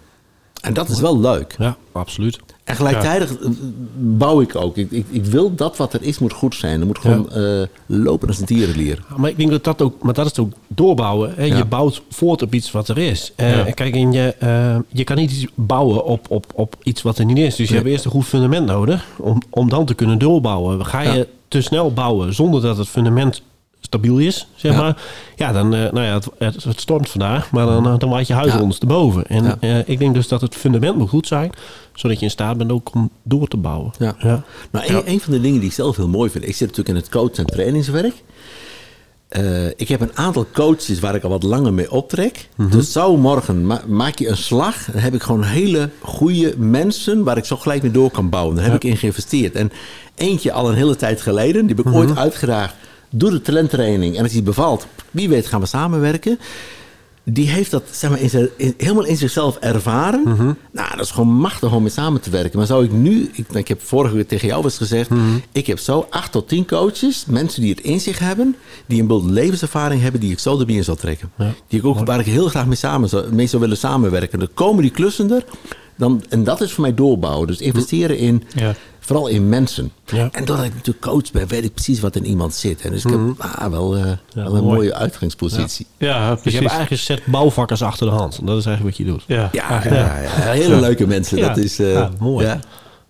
En 0.64 0.74
dat 0.74 0.88
is 0.88 1.00
wel 1.00 1.20
leuk. 1.20 1.54
Ja, 1.58 1.76
absoluut. 1.92 2.38
En 2.64 2.76
gelijktijdig 2.76 3.36
eh, 3.38 3.48
bouw 3.96 4.40
ik 4.40 4.56
ook. 4.56 4.76
Ik, 4.76 4.90
ik, 4.90 5.06
ik 5.10 5.24
wil 5.24 5.54
dat 5.54 5.76
wat 5.76 5.92
er 5.92 6.02
is, 6.02 6.18
moet 6.18 6.32
goed 6.32 6.54
zijn. 6.54 6.80
Er 6.80 6.86
moet 6.86 6.98
gewoon 6.98 7.32
eh, 7.32 7.62
lopen 7.86 8.28
als 8.28 8.40
een. 8.46 9.04
Maar 9.16 9.30
ik 9.30 9.36
denk 9.36 9.50
dat 9.50 9.64
dat 9.64 9.82
ook, 9.82 10.02
maar 10.02 10.14
dat 10.14 10.26
is 10.26 10.38
ook 10.38 10.52
doorbouwen. 10.68 11.32
Hè? 11.36 11.44
Ja. 11.44 11.56
Je 11.56 11.64
bouwt 11.64 12.02
voort 12.10 12.42
op 12.42 12.54
iets 12.54 12.70
wat 12.70 12.88
er 12.88 12.98
is. 12.98 13.32
Eh, 13.36 13.56
Ja. 13.66 13.72
Kijk, 13.72 13.94
en 13.94 14.12
je, 14.12 14.34
je 14.88 15.04
kan 15.04 15.16
niet 15.16 15.30
iets 15.32 15.46
bouwen 15.54 16.04
op, 16.04 16.26
op, 16.30 16.46
op 16.54 16.76
iets 16.82 17.02
wat 17.02 17.18
er 17.18 17.24
niet 17.24 17.38
is. 17.38 17.56
Dus 17.56 17.68
je 17.68 17.74
hebt 17.74 17.86
eerst 17.86 18.04
een 18.04 18.10
goed 18.10 18.24
fundament 18.24 18.66
nodig 18.66 19.06
om, 19.18 19.42
om 19.50 19.68
dan 19.68 19.84
te 19.84 19.94
kunnen 19.94 20.18
doorbouwen. 20.18 20.86
Ga 20.86 21.00
je 21.00 21.18
Ja. 21.18 21.24
te 21.48 21.60
snel 21.62 21.92
bouwen 21.92 22.34
zonder 22.34 22.60
dat 22.62 22.76
het 22.76 22.88
fundament 22.88 23.42
stabiel 23.84 24.18
is, 24.18 24.46
zeg 24.54 24.72
Ja. 24.72 24.78
maar. 24.80 24.96
Ja, 25.36 25.52
dan, 25.52 25.74
eh, 25.74 25.80
nou 25.92 26.00
ja, 26.06 26.20
het, 26.38 26.64
het, 26.64 26.80
stormt 26.80 27.08
vandaag, 27.10 27.50
maar 27.50 27.66
dan, 27.66 27.86
eh, 27.86 27.98
dan 27.98 28.08
waait 28.10 28.26
je 28.26 28.32
huis 28.34 28.52
Ja. 28.52 28.60
ondersteboven. 28.60 29.26
En 29.26 29.44
Ja. 29.44 29.56
eh, 29.60 29.88
ik 29.88 29.98
denk 29.98 30.14
dus 30.14 30.28
dat 30.28 30.40
het 30.40 30.54
fundament 30.54 30.96
moet 30.96 31.08
goed 31.08 31.26
zijn, 31.26 31.50
zodat 31.94 32.18
je 32.18 32.24
in 32.24 32.30
staat 32.30 32.56
bent 32.56 32.72
ook 32.72 32.94
om 32.94 33.10
door 33.22 33.48
te 33.48 33.56
bouwen. 33.56 33.92
Ja. 33.98 34.14
Ja. 34.18 34.42
Nou, 34.70 34.86
een, 34.94 35.02
een 35.10 35.20
van 35.20 35.32
de 35.32 35.40
dingen 35.40 35.60
die 35.60 35.68
ik 35.68 35.74
zelf 35.74 35.96
heel 35.96 36.08
mooi 36.08 36.30
vind. 36.30 36.44
Ik 36.44 36.56
zit 36.56 36.68
natuurlijk 36.68 36.88
in 36.88 37.02
het 37.02 37.08
coach- 37.08 37.36
en 37.38 37.46
trainingswerk. 37.46 38.14
Eh, 39.28 39.66
ik 39.66 39.88
heb 39.88 40.00
een 40.00 40.16
aantal 40.16 40.46
coaches 40.52 41.00
waar 41.00 41.14
ik 41.14 41.22
al 41.24 41.30
wat 41.30 41.42
langer 41.42 41.72
mee 41.74 41.90
optrek. 41.90 42.48
Dus 42.70 42.92
zo 42.92 43.16
morgen 43.16 43.66
ma- 43.66 43.82
maak 43.86 44.18
je 44.18 44.28
een 44.28 44.36
slag. 44.36 44.84
Dan 44.92 45.00
heb 45.02 45.14
ik 45.14 45.22
gewoon 45.22 45.42
hele 45.42 45.90
goede 46.00 46.54
mensen 46.56 47.24
waar 47.24 47.36
ik 47.36 47.44
zo 47.44 47.56
gelijk 47.56 47.82
mee 47.82 47.90
door 47.90 48.10
kan 48.10 48.28
bouwen. 48.28 48.54
Daar 48.56 48.64
heb 48.64 48.74
ik 48.74 48.84
in 48.84 48.96
geïnvesteerd. 48.96 49.54
En 49.54 49.72
eentje 50.14 50.52
al 50.52 50.68
een 50.68 50.74
hele 50.74 50.96
tijd 50.96 51.20
geleden. 51.20 51.66
Die 51.66 51.76
heb 51.76 51.86
ik 51.86 51.92
ooit 51.92 52.16
uitgedaagd. 52.16 52.74
Doe 53.16 53.30
de 53.30 53.40
talenttraining. 53.40 54.16
En 54.16 54.22
als 54.22 54.32
die 54.32 54.42
bevalt, 54.42 54.86
wie 55.10 55.28
weet 55.28 55.46
gaan 55.46 55.60
we 55.60 55.66
samenwerken. 55.66 56.38
Die 57.26 57.48
heeft 57.48 57.70
dat 57.70 57.82
zeg 57.90 58.10
maar, 58.10 58.20
in 58.20 58.30
zijn, 58.30 58.48
in- 58.56 58.74
helemaal 58.76 59.04
in 59.04 59.16
zichzelf 59.16 59.56
ervaren. 59.56 60.22
Nou, 60.70 60.96
dat 60.96 61.04
is 61.04 61.10
gewoon 61.10 61.28
machtig 61.34 61.72
om 61.72 61.82
mee 61.82 61.90
samen 61.90 62.20
te 62.20 62.30
werken. 62.30 62.58
Maar 62.58 62.66
zou 62.66 62.84
ik 62.84 62.92
nu... 62.92 63.30
Ik, 63.32 63.46
ik 63.52 63.68
heb 63.68 63.82
vorige 63.82 64.14
week 64.14 64.28
tegen 64.28 64.48
jou 64.48 64.64
eens 64.64 64.76
gezegd... 64.76 65.10
ik 65.52 65.66
heb 65.66 65.78
zo 65.78 66.06
acht 66.10 66.32
tot 66.32 66.48
tien 66.48 66.66
coaches, 66.66 67.24
mensen 67.28 67.60
die 67.60 67.70
het 67.70 67.80
in 67.80 68.00
zich 68.00 68.18
hebben... 68.18 68.56
die 68.86 69.00
een 69.00 69.06
bepaalde 69.06 69.32
levenservaring 69.32 70.02
hebben... 70.02 70.20
die 70.20 70.30
ik 70.32 70.38
zo 70.38 70.58
erbij 70.58 70.74
in 70.74 70.84
zal 70.84 70.96
trekken. 70.96 71.30
Die 71.68 71.78
ik 71.78 71.86
ook, 71.86 72.06
waar 72.06 72.20
ik 72.20 72.26
heel 72.26 72.48
graag 72.48 72.66
mee, 72.66 72.76
samen 72.76 73.08
zou, 73.08 73.34
mee 73.34 73.46
zou 73.46 73.62
willen 73.62 73.76
samenwerken. 73.76 74.38
Dan 74.38 74.48
komen 74.54 74.82
die 74.82 74.90
klussen 74.90 75.30
er. 75.30 75.44
Dan, 75.96 76.24
en 76.28 76.44
dat 76.44 76.60
is 76.60 76.72
voor 76.72 76.82
mij 76.82 76.94
doorbouwen. 76.94 77.46
Dus 77.46 77.58
investeren 77.60 78.18
in... 78.18 78.44
Ja. 78.54 78.74
Vooral 78.98 79.26
in 79.28 79.48
mensen. 79.48 79.92
Ja. 80.06 80.28
En 80.32 80.44
doordat 80.44 80.64
ik 80.66 80.74
natuurlijk 80.74 81.04
coach 81.04 81.32
ben, 81.32 81.46
weet 81.48 81.64
ik 81.64 81.74
precies 81.74 82.00
wat 82.00 82.16
in 82.16 82.26
iemand 82.26 82.54
zit. 82.54 82.80
En 82.80 82.90
dus 82.90 83.04
ik 83.04 83.10
heb 83.10 83.20
ah, 83.38 83.66
wel, 83.70 83.96
eh, 83.96 84.02
wel 84.34 84.44
een 84.44 84.50
mooi. 84.52 84.62
mooie 84.62 84.94
uitgangspositie. 84.94 85.86
Ja, 85.98 86.18
Dus 86.30 86.36
je 86.36 86.40
precies. 86.42 86.58
hebt 86.60 86.70
eigenlijk 86.72 86.90
een 86.90 86.98
set 87.16 87.26
bouwvakkers 87.26 87.82
achter 87.82 88.06
de 88.06 88.12
hand. 88.12 88.38
En 88.38 88.46
dat 88.46 88.58
is 88.58 88.66
eigenlijk 88.66 88.96
wat 88.96 89.06
je 89.06 89.12
doet. 89.12 89.24
Ja. 89.26 89.48
Ja, 89.52 89.82
ja, 89.84 90.20
ja, 90.20 90.28
hele 90.50 90.80
leuke 90.80 91.06
mensen. 91.06 91.38
Ja. 91.38 91.48
Dat 91.48 91.56
is, 91.56 91.78
eh, 91.78 91.92
Ja, 91.92 92.10
mooi. 92.18 92.46
ja. 92.46 92.58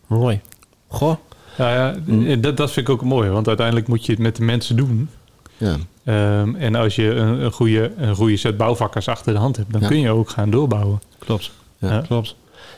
Mooi. 0.07 0.41
Goh. 0.89 1.15
Ja, 1.59 1.75
ja, 1.75 1.95
Mm. 2.05 2.41
dat, 2.41 2.57
dat 2.57 2.71
vind 2.71 2.89
ik 2.89 2.95
ook 2.95 3.03
mooi, 3.03 3.31
want 3.31 3.49
uiteindelijk 3.49 3.89
moet 3.89 4.07
je 4.07 4.13
het 4.13 4.21
met 4.21 4.37
de 4.37 4.43
mensen 4.43 4.77
doen. 4.77 5.09
Ja. 5.57 5.77
Ehm, 6.05 6.55
en 6.55 6.75
als 6.75 6.95
je 6.97 7.11
een, 7.15 7.45
een, 7.45 7.53
goede, 7.53 7.93
een 7.97 8.15
goede 8.15 8.37
set 8.37 8.57
bouwvakkers 8.57 9.09
achter 9.09 9.33
de 9.33 9.39
hand 9.39 9.57
hebt, 9.57 9.73
dan 9.73 9.81
Ja. 9.81 9.87
kun 9.89 10.01
je 10.01 10.11
ook 10.11 10.31
gaan 10.31 10.51
doorbouwen. 10.51 11.01
Klopt. 11.19 11.51
Ja. 11.79 11.89
Ja. 11.93 12.01
Klopt. 12.01 12.35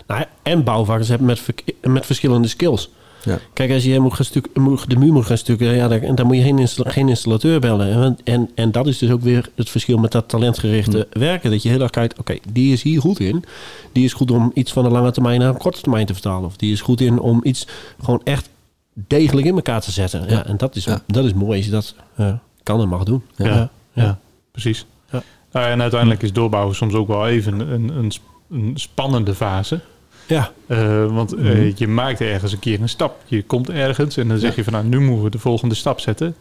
Nou, 0.07 0.25
en 0.43 0.65
bouwvakkers 0.65 1.09
hebben 1.09 1.27
met, 1.27 1.39
verk- 1.41 1.73
met 1.83 2.07
verschillende 2.07 2.49
skills. 2.49 2.91
Ja. 3.25 3.39
Kijk, 3.53 3.71
als 3.73 3.85
je 3.85 4.01
moet 4.01 4.15
gaan 4.15 4.25
stuk, 4.25 4.49
moet- 4.55 4.91
de 4.91 4.97
muur 4.97 5.13
moet 5.13 5.27
gaan 5.27 5.39
stukken, 5.39 5.75
ja, 5.75 5.89
dan, 5.89 6.15
dan 6.15 6.27
moet 6.27 6.37
je 6.37 6.43
geen, 6.43 6.59
installa- 6.59 6.91
geen 6.91 7.09
installateur 7.09 7.61
bellen. 7.61 7.93
En, 8.03 8.19
en, 8.25 8.51
en 8.55 8.73
dat 8.73 8.87
is 8.87 8.99
dus 8.99 9.11
ook 9.11 9.21
weer 9.21 9.49
het 9.55 9.71
verschil 9.71 9.99
met 9.99 10.13
dat 10.13 10.29
talentgerichte 10.29 11.07
werken. 11.13 11.51
Dat 11.51 11.63
je 11.63 11.69
heel 11.69 11.81
erg 11.81 11.91
kijkt, 11.91 12.19
oké, 12.19 12.37
die 12.53 12.73
is 12.73 12.83
hier 12.83 13.01
goed 13.01 13.21
in. 13.21 13.45
Die 13.93 14.05
is 14.05 14.13
goed 14.13 14.31
om 14.31 14.51
iets 14.55 14.73
van 14.73 14.85
een 14.85 14.93
lange 14.93 15.11
termijn 15.11 15.41
naar 15.41 15.49
een 15.49 15.57
korte 15.59 15.81
termijn 15.81 16.07
te 16.07 16.13
vertalen. 16.13 16.45
Of 16.49 16.57
die 16.57 16.73
is 16.73 16.81
goed 16.81 17.01
in 17.01 17.19
om 17.21 17.41
iets 17.43 17.67
gewoon 18.03 18.21
echt 18.25 18.49
degelijk 18.95 19.47
in 19.47 19.55
elkaar 19.55 19.81
te 19.81 19.91
zetten. 19.91 20.25
Ja, 20.29 20.47
en 20.47 20.57
dat 20.57 20.77
is, 20.77 20.85
Ja. 20.85 21.01
dat 21.07 21.25
is 21.25 21.35
mooi 21.35 21.57
als 21.57 21.65
je 21.67 21.71
dat 21.73 21.95
eh, 22.17 22.33
kan 22.63 22.81
en 22.81 22.89
mag 22.89 23.05
doen. 23.05 23.23
Ja, 23.37 23.47
Ja. 23.47 23.71
ja. 23.93 24.19
precies. 24.53 24.87
Ja. 25.11 25.23
Nou, 25.53 25.67
en 25.67 25.81
uiteindelijk 25.81 26.23
is 26.23 26.33
doorbouwen 26.33 26.75
soms 26.75 26.95
ook 26.95 27.09
wel 27.09 27.27
even 27.29 27.61
een, 27.73 28.13
een 28.51 28.73
spannende 28.75 29.35
fase. 29.35 29.81
Ja. 30.26 30.52
Eh, 30.66 31.06
want 31.14 31.33
eh, 31.35 31.75
je 31.75 31.88
maakt 31.88 32.21
ergens 32.21 32.52
een 32.52 32.59
keer 32.59 32.80
een 32.80 32.88
stap. 32.88 33.23
Je 33.26 33.42
komt 33.42 33.71
ergens 33.71 34.16
en 34.16 34.28
dan 34.28 34.38
zeg 34.38 34.56
je 34.56 34.64
van 34.64 34.73
nou, 34.73 34.85
nu 34.85 35.00
moeten 35.00 35.25
we 35.25 35.30
de 35.30 35.38
volgende 35.38 35.75
stap 35.75 36.00
zetten. 36.00 36.35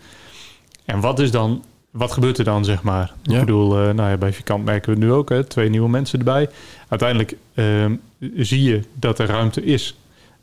En 0.86 1.00
wat 1.00 1.20
is 1.20 1.32
dan, 1.32 1.64
wat 1.92 2.12
gebeurt 2.12 2.38
er 2.38 2.44
dan, 2.44 2.66
zeg 2.66 2.84
maar? 2.84 3.14
Ja. 3.24 3.34
Ik 3.34 3.40
bedoel, 3.40 3.78
eh, 3.80 3.94
nou 3.94 4.10
ja, 4.10 4.18
bij 4.18 4.34
Vikant 4.34 4.66
merken 4.66 4.94
we 4.94 5.00
nu 5.00 5.12
ook, 5.12 5.30
hè, 5.30 5.44
twee 5.44 5.70
nieuwe 5.70 5.90
mensen 5.90 6.20
erbij. 6.20 6.50
Uiteindelijk 6.88 7.36
ehm, 7.54 7.96
zie 8.36 8.64
je 8.64 8.82
dat 8.94 9.20
er 9.20 9.28
ruimte 9.28 9.64
is. 9.64 9.98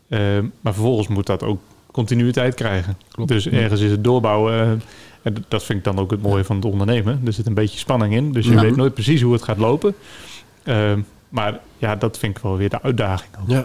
Ehm, 0.09 0.45
maar 0.61 0.73
vervolgens 0.73 1.09
moet 1.09 1.27
dat 1.27 1.43
ook 1.43 1.61
continuïteit 1.93 2.55
krijgen. 2.55 2.97
Dus 3.27 3.49
ergens 3.49 3.81
is 3.81 3.91
het 3.91 4.05
doorbouwen. 4.05 4.83
en 5.23 5.45
dat 5.49 5.65
vind 5.65 5.79
ik 5.79 5.85
dan 5.85 5.99
ook 5.99 6.11
het 6.11 6.23
mooie 6.23 6.45
van 6.45 6.57
het 6.57 6.65
ondernemen. 6.65 7.21
Er 7.25 7.33
zit 7.33 7.47
een 7.47 7.55
beetje 7.55 7.79
spanning 7.79 8.15
in. 8.15 8.33
Dus 8.33 8.47
je 8.47 8.53
Ja. 8.53 8.61
weet 8.61 8.77
nooit 8.77 8.95
precies 8.95 9.23
hoe 9.23 9.33
het 9.33 9.43
gaat 9.43 9.59
lopen. 9.59 9.95
Ehm, 10.63 11.01
maar 11.33 11.61
ja, 11.79 11.97
dat 11.97 12.19
vind 12.19 12.37
ik 12.37 12.43
wel 12.43 12.57
weer 12.57 12.69
de 12.71 12.83
uitdaging. 12.83 13.31
ook. 13.43 13.49
Ja. 13.49 13.65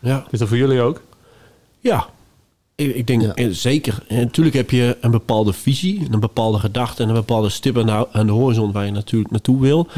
ja. 0.00 0.24
Is 0.30 0.38
dat 0.38 0.48
voor 0.48 0.56
jullie 0.56 0.80
ook? 0.80 1.02
Ja, 1.80 2.06
ik, 2.74 2.94
ik 2.94 3.06
denk 3.06 3.22
Ja. 3.22 3.34
eh, 3.34 3.48
zeker. 3.50 3.98
En 4.08 4.20
natuurlijk 4.20 4.56
heb 4.56 4.70
je 4.70 4.96
een 5.00 5.10
bepaalde 5.10 5.52
visie, 5.52 6.06
een 6.10 6.20
bepaalde 6.20 6.58
gedachte 6.58 7.02
en 7.02 7.08
een 7.08 7.14
bepaalde 7.14 7.48
stip 7.48 7.78
aan 7.78 7.86
de, 7.86 8.12
aan 8.12 8.26
de 8.26 8.32
horizon 8.32 8.72
waar 8.72 8.84
je 8.84 8.90
natuurlijk 8.90 9.30
naartoe 9.30 9.60
wil. 9.60 9.88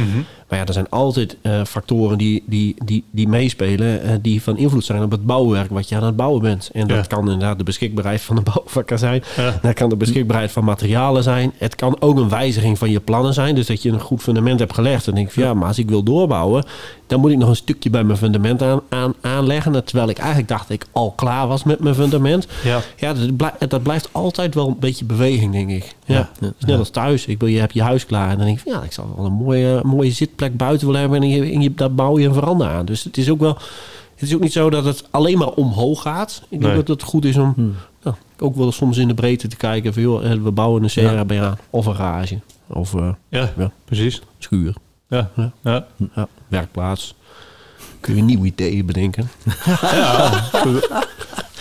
Maar 0.49 0.59
ja, 0.59 0.65
er 0.67 0.73
zijn 0.73 0.89
altijd 0.89 1.37
eh, 1.43 1.65
factoren 1.65 2.19
die, 2.19 2.43
die, 2.47 2.75
die, 2.85 3.05
die 3.11 3.29
meespelen, 3.29 4.03
eh, 4.03 4.11
die 4.23 4.43
van 4.43 4.57
invloed 4.57 4.85
zijn 4.85 5.03
op 5.03 5.11
het 5.11 5.27
bouwwerk 5.27 5.71
wat 5.71 5.89
je 5.89 5.97
aan 5.97 6.03
het 6.05 6.17
bouwen 6.17 6.43
bent. 6.43 6.71
En 6.73 6.87
dat 6.87 6.97
Ja. 6.97 7.03
kan 7.03 7.19
inderdaad 7.31 7.59
de 7.59 7.65
beschikbaarheid 7.65 8.21
van 8.21 8.37
de 8.37 8.43
bouwvakker 8.55 8.99
zijn. 8.99 9.23
Ja. 9.37 9.59
Dat 9.63 9.75
kan 9.75 9.89
de 9.89 9.97
beschikbaarheid 9.97 10.53
van 10.53 10.65
materialen 10.65 11.23
zijn. 11.23 11.53
Het 11.59 11.75
kan 11.75 11.97
ook 12.01 12.17
een 12.19 12.29
wijziging 12.29 12.79
van 12.79 12.91
je 12.91 13.01
plannen 13.01 13.35
zijn. 13.35 13.55
Dus 13.55 13.67
dat 13.67 13.83
je 13.83 13.91
een 13.91 14.01
goed 14.01 14.23
fundament 14.23 14.59
hebt 14.59 14.75
gelegd. 14.75 15.07
En 15.07 15.15
denk 15.15 15.27
ik 15.27 15.33
van 15.33 15.43
ja, 15.43 15.55
maar 15.55 15.69
als 15.69 15.79
ik 15.79 15.89
wil 15.89 16.03
doorbouwen, 16.03 16.65
dan 17.07 17.21
moet 17.21 17.31
ik 17.31 17.39
nog 17.39 17.49
een 17.49 17.57
stukje 17.57 17.91
bij 17.91 18.05
mijn 18.05 18.19
fundament 18.19 18.63
aan, 18.63 18.81
aan, 18.89 19.15
aanleggen. 19.21 19.85
Terwijl 19.85 20.09
ik 20.09 20.19
eigenlijk 20.19 20.49
dacht 20.49 20.71
ik 20.71 20.87
al 20.93 21.11
klaar 21.11 21.47
was 21.49 21.65
met 21.65 21.81
mijn 21.81 21.95
fundament. 21.95 22.47
Ja. 22.65 22.81
Ja, 22.97 23.13
dat, 23.15 23.37
blij- 23.37 23.55
dat 23.69 23.83
blijft 23.83 24.09
altijd 24.13 24.55
wel 24.55 24.69
een 24.69 24.77
beetje 24.81 25.05
beweging, 25.05 25.53
denk 25.53 25.71
ik. 25.71 25.95
Ja, 26.05 26.31
net 26.67 26.79
als 26.79 26.91
thuis. 26.91 27.27
Ik 27.27 27.39
wil, 27.41 27.49
je 27.49 27.59
hebt 27.59 27.75
je 27.75 27.83
huis 27.83 28.07
klaar. 28.07 28.31
En 28.31 28.37
dan 28.37 28.47
denk 28.47 28.59
ik 28.59 28.63
van 28.63 28.73
ja, 28.73 28.83
ik 28.83 28.93
zou 28.93 29.07
wel 29.17 29.25
een 29.27 29.33
mooie, 29.33 29.81
mooie 29.85 30.11
zitplek 30.39 30.57
buiten 30.57 30.87
willen 30.87 31.01
hebben. 31.03 31.23
En 31.23 31.29
je, 31.29 31.53
en 31.53 31.61
je, 31.61 31.75
daar 31.75 31.93
bouw 31.95 32.19
je 32.19 32.27
een 32.27 32.35
veranda 32.35 32.71
aan. 32.71 32.85
Dus 32.85 33.05
het 33.05 33.17
is 33.17 33.31
ook 33.31 33.41
wel... 33.41 33.59
Het 34.15 34.29
is 34.29 34.35
ook 34.35 34.41
niet 34.41 34.53
zo 34.53 34.71
dat 34.71 34.85
het 34.85 35.05
alleen 35.11 35.39
maar 35.39 35.49
omhoog 35.51 36.03
gaat. 36.03 36.43
Ik 36.49 36.61
denk 36.61 36.63
Nee. 36.73 36.75
dat 36.83 36.89
het 36.89 37.03
goed 37.03 37.25
is 37.25 37.37
om 37.37 37.75
nou, 38.03 38.17
ook 38.39 38.57
wel 38.57 38.73
soms 38.73 38.97
in 38.97 39.09
de 39.09 39.15
breedte 39.15 39.49
te 39.49 39.57
kijken. 39.57 39.93
Van, 39.93 40.03
joh, 40.03 40.31
eh, 40.31 40.39
we 40.43 40.51
bouwen 40.51 40.83
een 40.83 40.89
CRB 40.89 41.33
aan. 41.33 41.59
Of 41.71 41.87
een 41.87 41.95
garage. 41.95 42.39
Of 42.67 42.95
eh 42.95 43.09
Ja, 43.29 43.53
Ja. 43.59 43.71
precies. 43.85 44.23
schuur. 44.39 44.75
Ja. 45.09 45.31
Ja. 45.37 45.53
Ja. 45.63 45.87
Ja, 46.15 46.29
werkplaats. 46.49 47.15
Kun 48.01 48.17
je 48.17 48.23
nieuwe 48.23 48.47
ideeën 48.47 48.87
bedenken. 48.87 49.31
Ja, 49.81 50.43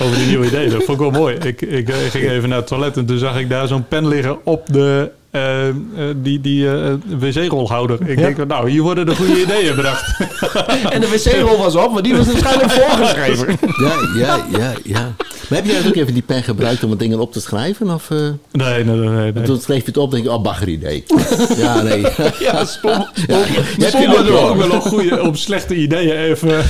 over 0.02 0.16
die 0.18 0.28
nieuwe 0.28 0.46
ideeën. 0.46 0.70
Dat 0.70 0.84
vond 0.84 1.02
ik 1.02 1.12
wel 1.12 1.20
mooi. 1.22 1.36
Ik, 1.36 1.62
ik, 1.62 1.90
eh, 1.90 1.96
ging 1.96 2.30
even 2.30 2.50
naar 2.50 2.58
het 2.58 2.68
toilet 2.68 2.98
en 2.98 3.06
toen 3.06 3.18
zag 3.18 3.40
ik 3.40 3.50
daar 3.50 3.68
zo'n 3.68 3.88
pen 3.88 4.08
liggen 4.08 4.46
op 4.46 4.66
de, 4.68 5.12
eh, 5.32 5.68
eh, 5.68 5.76
die, 6.16 6.42
die 6.42 6.70
eh, 6.72 6.94
wc-rolhouder. 7.20 8.10
Ik 8.10 8.20
Ja. 8.20 8.26
denk, 8.26 8.48
nou, 8.48 8.70
hier 8.70 8.82
worden 8.82 9.06
de 9.06 9.16
goede 9.16 9.42
ideeën 9.42 9.76
bedacht. 9.76 10.20
En 10.94 11.02
de 11.02 11.08
wc-rol 11.10 11.58
was 11.58 11.76
op, 11.76 11.94
maar 11.94 12.02
die 12.04 12.16
was 12.16 12.26
waarschijnlijk 12.28 12.72
voorgeschreven. 12.82 13.58
Ja, 13.80 13.94
ja, 14.18 14.46
ja, 14.60 14.74
ja. 14.84 15.14
Maar 15.50 15.60
heb 15.60 15.66
jij 15.68 15.88
ook 15.88 15.96
even 15.96 16.14
die 16.14 16.24
pen 16.24 16.44
gebruikt 16.44 16.84
om 16.84 16.90
wat 16.90 17.00
dingen 17.00 17.20
op 17.20 17.32
te 17.32 17.42
schrijven? 17.42 17.90
Of, 17.90 18.10
eh, 18.12 18.18
Nee, 18.52 18.84
nee, 18.84 18.96
nee. 18.96 19.10
nee, 19.10 19.32
nee. 19.32 19.44
Toen 19.44 19.60
schreef 19.62 19.80
je 19.80 19.86
het 19.86 19.98
op 19.98 20.10
en 20.10 20.12
denk 20.16 20.24
je, 20.24 20.32
oh, 20.32 20.42
bagger 20.44 20.68
idee. 20.68 21.04
ja, 21.58 21.82
nee. 21.82 22.06
Ja, 22.40 22.66
stom. 22.66 23.08
Ja, 23.28 23.38
Je 23.78 24.18
ook 24.20 24.58
wel. 24.58 24.72
een 24.74 24.82
goede 24.82 25.22
om 25.22 25.36
slechte 25.36 25.76
ideeën 25.76 26.16
even 26.18 26.64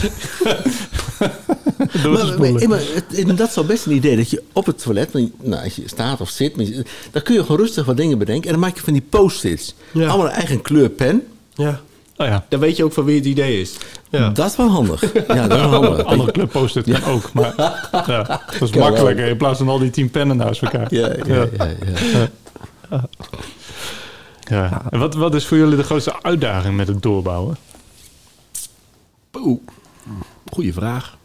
Maar, 2.03 2.69
maar, 2.69 2.79
het- 2.93 3.37
dat 3.37 3.49
is 3.49 3.55
wel 3.55 3.65
best 3.65 3.85
een 3.85 3.91
idee 3.91 4.15
dat 4.15 4.29
je 4.29 4.43
op 4.53 4.65
het 4.65 4.81
toilet, 4.81 5.13
nou, 5.13 5.63
als 5.63 5.75
je 5.75 5.83
staat 5.85 6.21
of 6.21 6.29
zit, 6.29 6.55
dan 7.11 7.21
kun 7.23 7.33
je 7.35 7.41
gewoon 7.41 7.57
rustig 7.57 7.85
wat 7.85 7.97
dingen 7.97 8.17
bedenken. 8.17 8.45
En 8.45 8.51
dan 8.51 8.59
maak 8.59 8.75
je 8.75 8.83
van 8.83 8.93
die 8.93 9.05
post-its. 9.09 9.75
Ja. 9.93 10.07
Allemaal 10.07 10.25
een 10.27 10.33
eigen 10.33 10.61
kleur 10.61 10.89
pen. 10.89 11.23
Ja, 11.53 11.81
Oh 12.19 12.27
ja, 12.27 12.45
dan 12.49 12.59
weet 12.59 12.77
je 12.77 12.83
ook 12.83 12.93
van 12.93 13.03
wie 13.05 13.15
het 13.15 13.25
idee 13.25 13.61
is. 13.61 13.73
Ja. 14.09 14.29
Dat 14.29 14.49
is 14.49 14.55
wel 14.55 14.67
handig. 14.69 15.01
Ja, 15.27 15.47
dat 15.47 15.59
is 15.59 15.69
wel 15.69 15.83
handig. 15.83 16.05
andere 16.05 16.31
club 16.31 16.51
post 16.51 16.81
kan 16.81 17.03
ook. 17.03 17.33
Maar 17.33 17.53
ja, 18.07 18.23
dat 18.23 18.61
is 18.61 18.69
Kan 18.69 18.79
makkelijker 18.81 19.25
in 19.27 19.37
plaats 19.37 19.57
van 19.57 19.67
al 19.69 19.79
die 19.79 19.89
tien 19.89 20.09
pennen 20.09 20.37
naast 20.37 20.61
elkaar. 20.61 20.93
Ja, 20.93 21.07
ja, 21.25 21.47
ja, 21.57 21.67
ja. 22.89 23.09
Ja. 24.39 24.81
En 24.89 24.99
wat, 24.99 25.13
wat 25.15 25.35
is 25.35 25.45
voor 25.45 25.57
jullie 25.57 25.75
de 25.75 25.83
grootste 25.83 26.23
uitdaging 26.23 26.75
met 26.75 26.87
het 26.87 27.01
doorbouwen? 27.01 27.57
Oeh, 29.39 29.59
goeie 30.51 30.73
vraag. 30.73 31.16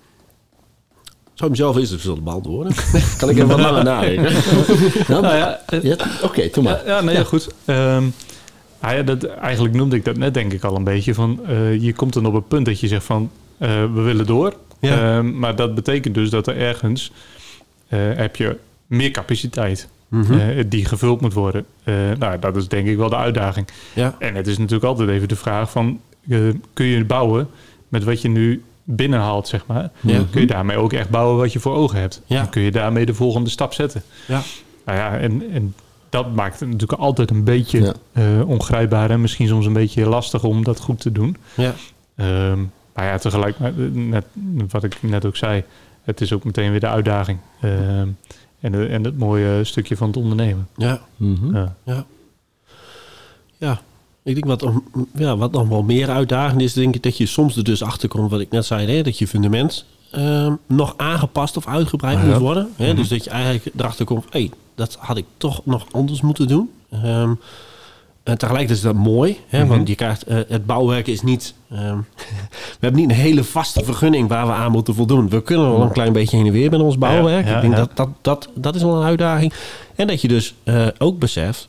Zou 1.43 1.55
mezelf 1.55 1.77
even 1.77 2.01
zullen 2.01 2.23
beantwoorden? 2.25 2.73
kan 3.19 3.29
ik 3.31 3.37
even 3.37 3.49
wat 3.49 3.59
langer 3.61 3.85
nadenken? 3.85 4.33
Nou, 5.09 5.23
Nou 5.23 5.37
ja, 5.37 5.61
eh, 5.67 5.83
ja, 5.83 5.97
Oké, 6.23 6.49
doe 6.53 6.63
maar. 6.65 6.83
Ja, 6.87 6.97
ja, 6.97 7.01
nee, 7.01 7.25
goed. 7.25 7.49
Ehm, 7.65 8.05
ah 8.81 8.93
ja, 8.93 9.03
dat, 9.03 9.25
eigenlijk 9.25 9.75
noemde 9.75 9.97
ik 9.97 10.05
dat 10.05 10.17
net 10.17 10.35
denk 10.35 10.53
ik 10.53 10.65
al 10.65 10.77
een 10.77 10.85
beetje. 10.85 11.15
Van, 11.15 11.41
eh, 11.47 11.83
je 11.83 11.93
komt 11.93 12.13
dan 12.13 12.27
op 12.27 12.35
het 12.35 12.49
punt 12.49 12.67
dat 12.67 12.81
je 12.81 12.89
zegt 12.89 13.05
van... 13.05 13.31
eh, 13.59 13.69
we 13.95 14.01
willen 14.01 14.27
door. 14.27 14.55
Ja. 14.81 15.17
Ehm, 15.17 15.39
maar 15.39 15.57
dat 15.57 15.75
betekent 15.75 16.15
dus 16.15 16.31
dat 16.31 16.47
er 16.47 16.57
ergens 16.57 17.13
heb 17.95 18.37
je 18.37 18.57
meer 18.87 19.11
capaciteit 19.11 19.89
Mhm. 20.09 20.63
die 20.69 20.85
gevuld 20.85 21.21
moet 21.21 21.33
worden. 21.33 21.65
Nou, 22.19 22.39
dat 22.39 22.57
is 22.57 22.69
denk 22.69 22.87
ik 22.89 22.97
wel 22.97 23.09
de 23.09 23.17
uitdaging. 23.17 23.67
ja. 23.95 24.17
En 24.19 24.35
het 24.35 24.47
is 24.47 24.59
natuurlijk 24.59 24.85
altijd 24.85 25.09
even 25.09 25.29
de 25.29 25.37
vraag 25.37 25.71
van... 25.71 26.01
kun 26.73 26.87
je 26.87 27.05
bouwen 27.05 27.49
met 27.89 28.05
wat 28.05 28.23
je 28.23 28.29
nu 28.29 28.63
binnenhaalt, 28.85 29.49
zeg 29.49 29.67
maar? 29.67 29.91
Ja. 30.01 30.23
Kun 30.31 30.41
je 30.41 30.47
daarmee 30.47 30.77
ook 30.77 30.93
echt 30.93 31.11
bouwen 31.11 31.37
wat 31.39 31.53
je 31.53 31.61
voor 31.61 31.75
ogen 31.75 32.01
hebt? 32.01 32.23
Ja. 32.27 32.41
En 32.41 32.49
kun 32.49 32.63
je 32.63 32.71
daarmee 32.71 33.07
de 33.07 33.15
volgende 33.15 33.51
stap 33.51 33.73
zetten? 33.73 34.03
Ja. 34.29 34.41
Nou 34.85 34.99
ja, 34.99 35.19
en, 35.19 35.51
en 35.53 35.75
dat 36.11 36.35
maakt 36.35 36.61
het 36.61 36.69
natuurlijk 36.69 37.01
altijd 37.01 37.31
een 37.31 37.45
beetje 37.45 37.81
Ja. 37.81 37.93
eh, 38.13 38.49
ongrijpbaar... 38.49 39.11
en 39.11 39.21
misschien 39.21 39.49
soms 39.49 39.67
een 39.67 39.73
beetje 39.73 40.07
lastig 40.09 40.45
om 40.45 40.65
dat 40.65 40.81
goed 40.81 41.01
te 41.01 41.13
doen. 41.13 41.37
Ja. 41.57 41.75
Ehm, 42.17 42.59
maar 42.95 43.05
ja, 43.05 43.19
tegelijk, 43.19 43.59
maar, 43.59 43.71
eh, 43.79 43.85
net, 43.93 44.25
wat 44.69 44.85
ik 44.85 45.03
net 45.03 45.25
ook 45.25 45.37
zei... 45.37 45.65
het 46.03 46.21
is 46.21 46.33
ook 46.33 46.45
meteen 46.45 46.71
weer 46.71 46.81
de 46.81 46.89
uitdaging. 46.89 47.39
Ehm, 47.61 48.09
en, 48.61 48.73
de- 48.73 48.87
en 48.87 49.05
het 49.05 49.19
mooie 49.19 49.65
stukje 49.65 49.97
van 49.97 50.07
het 50.07 50.17
ondernemen. 50.17 50.69
Ja. 50.77 51.01
Mhm. 51.17 51.57
Ja. 51.57 51.75
Ja. 51.85 52.05
Ja. 53.57 53.81
Ik 54.25 54.35
denk 54.35 54.45
wat, 54.47 54.61
nog- 54.63 54.81
ja, 55.15 55.37
wat 55.37 55.53
nog 55.53 55.69
wel 55.69 55.83
meer 55.83 56.11
uitdagend 56.11 56.61
is, 56.61 56.73
denk 56.73 56.95
ik 56.95 57.03
dat 57.03 57.17
je 57.17 57.27
soms 57.27 57.57
er 57.57 57.65
dus 57.65 57.83
achter 57.83 58.09
komt, 58.09 58.31
wat 58.31 58.41
ik 58.41 58.51
net 58.51 58.65
zei, 58.67 58.87
hè, 58.97 59.03
dat 59.03 59.19
je 59.19 59.27
fundament 59.29 59.85
ehm, 60.11 60.53
nog 60.67 60.95
aangepast 60.97 61.57
of 61.57 61.67
uitgebreid 61.67 62.19
Ja. 62.19 62.25
moet 62.25 62.37
worden. 62.39 62.69
Hè? 62.77 62.95
Dus 62.95 63.09
dat 63.09 63.25
je 63.25 63.31
eigenlijk 63.31 63.67
erachter 63.77 64.05
komt, 64.05 64.25
hé, 64.31 64.51
dat 64.75 64.97
had 65.01 65.17
ik 65.17 65.25
toch 65.37 65.61
nog 65.65 65.87
anders 65.91 66.21
moeten 66.21 66.49
doen. 66.49 66.71
Ehm, 66.91 67.35
en 68.23 68.39
tegelijkertijd 68.39 68.71
is 68.79 68.81
dat 68.85 68.95
mooi, 68.95 69.39
hè, 69.47 69.59
Mhm. 69.59 69.69
want 69.69 69.89
je 69.89 69.95
krijgt, 69.95 70.23
eh, 70.23 70.37
het 70.49 70.67
bouwwerk 70.67 71.07
is 71.07 71.23
niet... 71.23 71.55
ehm, 71.71 71.97
we 72.79 72.79
hebben 72.81 73.01
niet 73.01 73.11
een 73.11 73.17
hele 73.17 73.45
vaste 73.45 73.85
vergunning 73.85 74.29
waar 74.29 74.47
we 74.47 74.53
aan 74.53 74.73
moeten 74.73 74.95
voldoen. 74.95 75.29
We 75.29 75.43
kunnen 75.43 75.71
wel 75.71 75.83
een 75.83 75.93
klein 75.93 76.13
beetje 76.13 76.37
heen 76.37 76.47
en 76.47 76.53
weer 76.53 76.71
met 76.71 76.81
ons 76.81 76.99
bouwwerk. 76.99 77.47
ja, 77.47 77.55
ik 77.57 77.61
denk 77.63 77.77
dat, 77.77 77.91
dat, 77.97 78.09
dat, 78.21 78.49
dat 78.55 78.75
is 78.75 78.83
wel 78.83 78.97
een 78.97 79.07
uitdaging. 79.07 79.53
En 79.97 80.07
dat 80.07 80.21
je 80.21 80.29
dus 80.29 80.55
eh, 80.63 80.87
ook 80.99 81.19
beseft... 81.19 81.69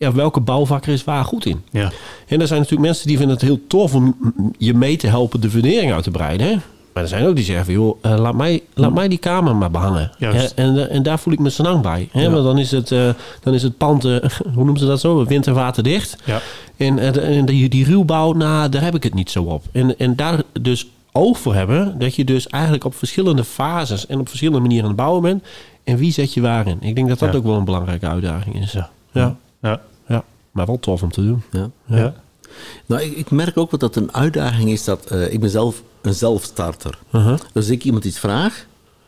ja, 0.00 0.12
welke 0.12 0.40
bouwvakker 0.40 0.92
is 0.92 1.04
waar 1.04 1.24
goed 1.24 1.46
in. 1.46 1.62
Ja. 1.70 1.90
En 2.28 2.40
er 2.40 2.46
zijn 2.46 2.58
natuurlijk 2.60 2.88
mensen 2.88 3.06
die 3.06 3.16
vinden 3.16 3.36
het 3.36 3.44
heel 3.44 3.60
tof 3.66 3.94
om 3.94 4.16
je 4.58 4.74
mee 4.74 4.96
te 4.96 5.06
helpen 5.06 5.40
de 5.40 5.50
fundering 5.50 5.92
uit 5.92 6.02
te 6.02 6.10
breiden. 6.10 6.46
Hè? 6.46 6.56
Maar 6.92 7.02
er 7.02 7.08
zijn 7.08 7.26
ook 7.26 7.34
die 7.36 7.44
zeggen, 7.44 7.64
van, 7.64 7.74
joh, 7.74 7.96
eh, 8.02 8.18
laat, 8.18 8.34
mij, 8.34 8.62
laat 8.74 8.94
mij 8.94 9.08
die 9.08 9.18
kamer 9.18 9.56
maar 9.56 9.70
behangen. 9.70 10.10
Juist. 10.18 10.52
Hè? 10.56 10.62
En, 10.62 10.88
eh, 10.88 10.94
en 10.96 11.02
daar 11.02 11.18
voel 11.18 11.32
ik 11.32 11.38
me 11.38 11.50
senang 11.50 11.82
bij. 11.82 12.08
Hè? 12.12 12.22
Ja. 12.22 12.30
Want 12.30 12.44
dan 12.44 12.58
is 12.58 12.70
het, 12.70 12.92
eh, 12.92 13.08
dan 13.42 13.54
is 13.54 13.62
het 13.62 13.76
pand, 13.76 14.02
hoe 14.02 14.20
noemen 14.54 14.78
ze 14.78 14.86
dat 14.86 15.00
zo, 15.00 15.24
wind- 15.24 15.46
en 15.46 15.54
waterdicht. 15.54 16.16
Ja. 16.24 16.40
En, 16.76 16.98
en 17.22 17.44
die, 17.44 17.68
die 17.68 17.84
ruwbouw, 17.84 18.32
nou, 18.32 18.68
daar 18.68 18.82
heb 18.82 18.94
ik 18.94 19.02
het 19.02 19.14
niet 19.14 19.30
zo 19.30 19.42
op. 19.42 19.64
En, 19.72 19.98
en 19.98 20.16
daar 20.16 20.42
dus 20.60 20.86
oog 21.12 21.38
voor 21.38 21.54
hebben, 21.54 21.98
dat 21.98 22.14
je 22.14 22.24
dus 22.24 22.46
eigenlijk 22.46 22.84
op 22.84 22.94
verschillende 22.94 23.44
fases 23.44 24.06
en 24.06 24.18
op 24.20 24.28
verschillende 24.28 24.60
manieren 24.60 24.84
aan 24.84 24.90
het 24.92 25.00
bouwen 25.00 25.22
bent. 25.22 25.44
En 25.84 25.96
wie 25.96 26.12
zet 26.12 26.34
je 26.34 26.40
waarin? 26.40 26.78
Ik 26.80 26.94
denk 26.94 27.08
dat 27.08 27.18
dat 27.18 27.32
Ja. 27.32 27.38
ook 27.38 27.44
wel 27.44 27.56
een 27.56 27.64
belangrijke 27.64 28.06
uitdaging 28.06 28.62
is. 28.62 28.72
Ja, 28.72 28.90
ja, 29.12 29.20
Ja. 29.20 29.36
ja. 29.70 29.80
Maar 30.50 30.66
wel 30.66 30.78
tof 30.78 31.02
om 31.02 31.10
te 31.10 31.22
doen. 31.22 31.42
Ja. 31.50 31.70
Ja. 31.86 32.14
Nou, 32.86 33.02
ik, 33.02 33.16
ik 33.16 33.30
merk 33.30 33.56
ook 33.58 33.70
wel 33.70 33.80
dat 33.80 33.96
een 33.96 34.14
uitdaging 34.14 34.70
is 34.70 34.84
dat 34.84 35.06
eh, 35.06 35.32
ik 35.32 35.40
ben 35.40 35.50
zelf 35.50 35.82
een 36.02 36.14
zelfstarter. 36.14 36.98
Uh-huh. 37.14 37.36
Dus 37.38 37.48
als 37.54 37.68
ik 37.68 37.84
iemand 37.84 38.04
iets 38.04 38.18
vraag, 38.18 38.66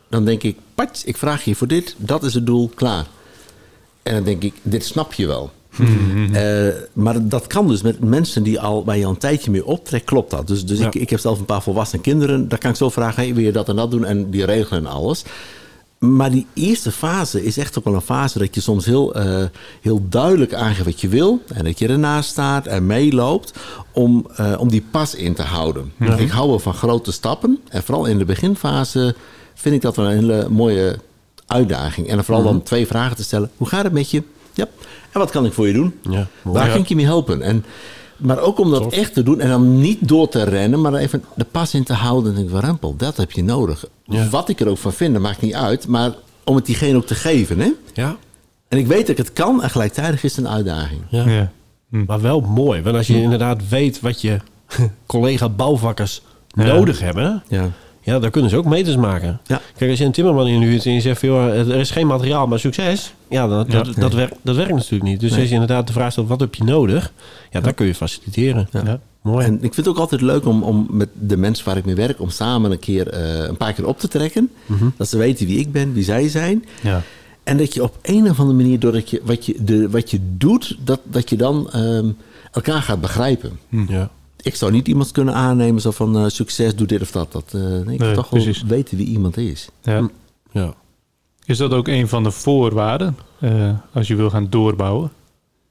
dan 0.08 0.24
denk 0.24 0.42
ik, 0.42 0.56
patch, 0.74 1.04
ik 1.04 1.16
vraag 1.16 1.44
je 1.44 1.54
voor 1.54 1.66
dit, 1.66 1.94
dat 1.98 2.22
is 2.24 2.34
het 2.34 2.46
doel, 2.46 2.70
klaar. 2.74 3.06
En 4.02 4.14
dan 4.14 4.24
denk 4.24 4.42
ik, 4.42 4.54
dit 4.62 4.84
snap 4.84 5.12
je 5.12 5.26
wel. 5.26 5.50
Eh, 6.32 6.68
maar 6.92 7.28
dat 7.28 7.46
kan 7.46 7.68
dus 7.68 7.82
met 7.82 8.00
mensen 8.00 8.42
die 8.42 8.60
al 8.60 8.84
bij 8.84 8.98
je 8.98 9.04
al 9.04 9.10
een 9.10 9.16
tijdje 9.18 9.50
mee 9.50 9.66
optrekt, 9.66 10.04
klopt 10.04 10.30
dat. 10.30 10.46
Dus, 10.46 10.66
dus 10.66 10.78
Ja. 10.78 10.86
ik, 10.86 10.94
ik 10.94 11.10
heb 11.10 11.20
zelf 11.20 11.38
een 11.38 11.44
paar 11.44 11.62
volwassen 11.62 12.00
kinderen, 12.00 12.48
daar 12.48 12.58
kan 12.58 12.70
ik 12.70 12.76
zo 12.76 12.88
vragen, 12.90 13.22
hey, 13.22 13.34
wil 13.34 13.44
je 13.44 13.52
dat 13.52 13.68
en 13.68 13.76
dat 13.76 13.90
doen? 13.90 14.04
En 14.04 14.30
die 14.30 14.44
regelen 14.44 14.86
alles. 14.86 15.24
Maar 16.02 16.30
die 16.30 16.46
eerste 16.54 16.92
fase 16.92 17.44
is 17.44 17.56
echt 17.56 17.78
ook 17.78 17.84
wel 17.84 17.94
een 17.94 18.00
fase 18.00 18.38
dat 18.38 18.54
je 18.54 18.60
soms 18.60 18.84
heel, 18.84 19.14
eh, 19.14 19.44
heel 19.80 20.08
duidelijk 20.08 20.54
aangeeft 20.54 20.84
wat 20.84 21.00
je 21.00 21.08
wil. 21.08 21.42
En 21.54 21.64
dat 21.64 21.78
je 21.78 21.88
ernaast 21.88 22.30
staat 22.30 22.66
en 22.66 22.86
meeloopt 22.86 23.52
om, 23.92 24.26
eh, 24.36 24.54
om 24.58 24.68
die 24.68 24.84
pas 24.90 25.14
in 25.14 25.34
te 25.34 25.42
houden. 25.42 25.92
Ik 26.16 26.30
hou 26.30 26.48
wel 26.48 26.58
van 26.58 26.74
grote 26.74 27.12
stappen. 27.12 27.60
En 27.68 27.82
vooral 27.82 28.06
in 28.06 28.18
de 28.18 28.24
beginfase 28.24 29.14
vind 29.54 29.74
ik 29.74 29.80
dat 29.80 29.96
wel 29.96 30.06
een 30.06 30.18
hele 30.18 30.48
mooie 30.48 30.98
uitdaging. 31.46 32.08
En 32.08 32.24
vooral 32.24 32.44
dan 32.44 32.62
twee 32.62 32.86
vragen 32.86 33.16
te 33.16 33.22
stellen. 33.22 33.50
Hoe 33.56 33.68
gaat 33.68 33.84
het 33.84 33.92
met 33.92 34.10
je? 34.10 34.22
Ja. 34.52 34.66
En 35.12 35.20
wat 35.20 35.30
kan 35.30 35.44
ik 35.44 35.52
voor 35.52 35.66
je 35.66 35.72
doen? 35.72 35.94
Ja. 36.10 36.26
Waar 36.42 36.70
kan 36.70 36.80
ik 36.80 36.88
je 36.88 36.96
mee 36.96 37.04
helpen? 37.04 37.42
En, 37.42 37.64
maar 38.22 38.38
ook 38.38 38.58
om 38.58 38.70
dat 38.70 38.92
echt 38.92 39.14
te 39.14 39.22
doen 39.22 39.40
en 39.40 39.48
dan 39.48 39.80
niet 39.80 40.08
door 40.08 40.28
te 40.28 40.42
rennen, 40.42 40.80
maar 40.80 40.94
even 40.94 41.24
de 41.34 41.44
pas 41.50 41.74
in 41.74 41.84
te 41.84 41.92
houden. 41.92 42.30
En 42.30 42.36
denk 42.36 42.46
ik, 42.48 42.54
warempel, 42.54 42.94
dat 42.96 43.16
heb 43.16 43.30
je 43.32 43.44
nodig. 43.44 43.84
Ja. 44.04 44.28
Wat 44.28 44.48
ik 44.48 44.60
er 44.60 44.68
ook 44.68 44.78
van 44.78 44.92
vind, 44.92 45.12
dat 45.12 45.22
maakt 45.22 45.40
niet 45.40 45.54
uit. 45.54 45.86
Maar 45.88 46.12
om 46.44 46.56
het 46.56 46.66
diegene 46.66 46.96
ook 46.96 47.06
te 47.06 47.14
geven. 47.14 47.58
Hè? 47.60 47.70
Ja, 47.92 48.16
En 48.68 48.78
ik 48.78 48.86
weet 48.86 49.00
dat 49.00 49.08
ik 49.08 49.16
het 49.16 49.32
kan 49.32 49.62
en 49.62 49.70
gelijktijdig 49.70 50.24
is 50.24 50.36
het 50.36 50.44
een 50.44 50.50
uitdaging. 50.50 51.00
ja. 51.10 51.28
Ja. 51.28 51.50
Hm. 51.90 52.04
Maar 52.06 52.20
wel 52.20 52.40
mooi. 52.40 52.82
Want 52.82 52.96
als 52.96 53.06
je 53.06 53.22
inderdaad 53.22 53.68
weet 53.68 54.00
wat 54.00 54.20
je 54.20 54.36
collega 55.06 55.48
bouwvakkers 55.48 56.22
Ja. 56.48 56.64
nodig 56.64 57.00
hebben... 57.00 57.42
Ja. 57.48 57.70
Ja, 58.04 58.18
daar 58.18 58.30
kunnen 58.30 58.50
ze 58.50 58.56
ook 58.56 58.64
meters 58.64 58.96
maken. 58.96 59.40
Ja. 59.46 59.60
Kijk, 59.76 59.90
als 59.90 59.98
je 59.98 60.04
een 60.04 60.12
timmerman 60.12 60.46
inhuurt 60.46 60.86
en 60.86 60.92
je 60.92 61.00
zegt... 61.00 61.20
Joh, 61.20 61.44
er 61.58 61.74
is 61.76 61.90
geen 61.90 62.06
materiaal, 62.06 62.46
maar 62.46 62.58
succes. 62.58 63.14
Ja, 63.28 63.42
Ja. 63.42 63.64
dat, 63.64 63.94
dat, 63.96 64.12
werkt, 64.12 64.34
dat 64.42 64.56
werkt 64.56 64.72
natuurlijk 64.72 65.02
niet. 65.02 65.20
Dus 65.20 65.30
Nee. 65.30 65.38
als 65.40 65.48
je 65.48 65.54
inderdaad 65.54 65.86
de 65.86 65.92
vraag 65.92 66.12
stelt... 66.12 66.28
wat 66.28 66.40
heb 66.40 66.54
je 66.54 66.64
nodig? 66.64 67.12
Ja, 67.50 67.60
dat 67.60 67.74
kun 67.74 67.86
je 67.86 67.94
faciliteren. 67.94 68.68
Ja. 68.72 68.82
Ja. 68.84 69.00
Mooi. 69.22 69.46
En 69.46 69.54
ik 69.54 69.60
vind 69.60 69.76
het 69.76 69.88
ook 69.88 69.98
altijd 69.98 70.20
leuk 70.20 70.46
om, 70.46 70.62
om 70.62 70.86
met 70.90 71.08
de 71.12 71.36
mensen 71.36 71.64
waar 71.64 71.76
ik 71.76 71.84
mee 71.84 71.94
werk... 71.94 72.20
om 72.20 72.30
samen 72.30 72.70
een 72.70 72.78
keer 72.78 73.08
eh, 73.08 73.44
een 73.48 73.56
paar 73.56 73.72
keer 73.72 73.86
op 73.86 73.98
te 73.98 74.08
trekken. 74.08 74.50
Dat 74.96 75.08
ze 75.08 75.16
weten 75.18 75.46
wie 75.46 75.58
ik 75.58 75.72
ben, 75.72 75.92
wie 75.92 76.04
zij 76.04 76.28
zijn. 76.28 76.64
Ja. 76.82 77.02
En 77.44 77.56
dat 77.56 77.74
je 77.74 77.82
op 77.82 77.98
een 78.02 78.30
of 78.30 78.38
andere 78.40 78.58
manier, 78.58 78.78
doordat 78.78 79.10
je 79.10 79.20
wat 79.24 79.46
je, 79.46 79.54
de, 79.64 79.90
wat 79.90 80.10
je 80.10 80.18
doet... 80.36 80.76
dat, 80.84 81.00
dat 81.04 81.30
je 81.30 81.36
dan 81.36 81.70
ehm, 81.70 82.06
elkaar 82.52 82.82
gaat 82.82 83.00
begrijpen. 83.00 83.58
ja. 83.88 84.10
Ik 84.42 84.54
zou 84.54 84.72
niet 84.72 84.88
iemand 84.88 85.10
kunnen 85.12 85.34
aannemen 85.34 85.80
zo 85.80 85.90
van 85.90 86.16
eh, 86.18 86.24
succes, 86.28 86.74
doe 86.76 86.86
dit 86.86 87.00
of 87.00 87.10
dat. 87.10 87.32
dat 87.32 87.44
eh, 87.54 87.60
nee, 87.60 87.78
ik 87.94 88.00
Nee, 88.00 88.14
toch 88.14 88.30
wel 88.30 88.42
precies. 88.42 88.62
weten 88.62 88.96
wie 88.96 89.06
iemand 89.06 89.36
is. 89.36 89.68
Ja. 89.82 90.08
ja. 90.52 90.74
Is 91.44 91.58
dat 91.58 91.72
ook 91.72 91.88
een 91.88 92.08
van 92.08 92.22
de 92.22 92.30
voorwaarden 92.30 93.16
eh, 93.40 93.70
als 93.92 94.08
je 94.08 94.14
wil 94.16 94.30
gaan 94.30 94.46
doorbouwen? 94.50 95.10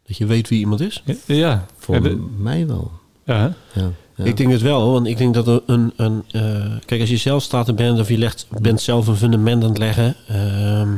Dat 0.08 0.18
je 0.18 0.26
weet 0.26 0.50
wie 0.50 0.60
iemand 0.60 0.80
is. 0.82 1.04
Ja. 1.06 1.16
ja. 1.26 1.66
Voor 1.78 2.02
de- 2.02 2.28
mij 2.38 2.68
wel. 2.68 2.92
ja? 3.26 3.56
Ja, 3.74 3.92
ja. 4.16 4.24
Ik 4.24 4.38
denk 4.38 4.52
het 4.52 4.62
wel, 4.62 4.92
want 4.92 5.08
ik 5.08 5.18
denk 5.18 5.34
dat 5.34 5.48
er 5.48 5.62
een... 5.66 5.94
een 5.96 6.24
eh, 6.32 6.72
kijk, 6.86 7.02
als 7.02 7.10
je 7.10 7.18
zelf 7.18 7.44
staat 7.44 7.76
bent 7.76 8.00
of 8.00 8.08
je 8.10 8.18
legt, 8.18 8.48
bent 8.62 8.82
zelf 8.82 9.08
een 9.08 9.16
fundament 9.16 9.64
aan 9.64 9.70
het 9.70 9.78
leggen... 9.78 10.16
ehm, 10.28 10.90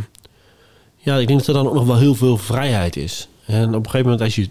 ja, 0.97 1.15
ik 1.17 1.27
denk 1.27 1.39
dat 1.39 1.47
er 1.47 1.53
dan 1.53 1.67
ook 1.67 1.73
nog 1.73 1.85
wel 1.85 1.97
heel 1.97 2.15
veel 2.15 2.37
vrijheid 2.37 2.95
is. 2.95 3.27
En 3.45 3.67
op 3.67 3.73
een 3.73 3.89
gegeven 3.91 4.01
moment 4.03 4.21
als 4.21 4.35
je 4.35 4.49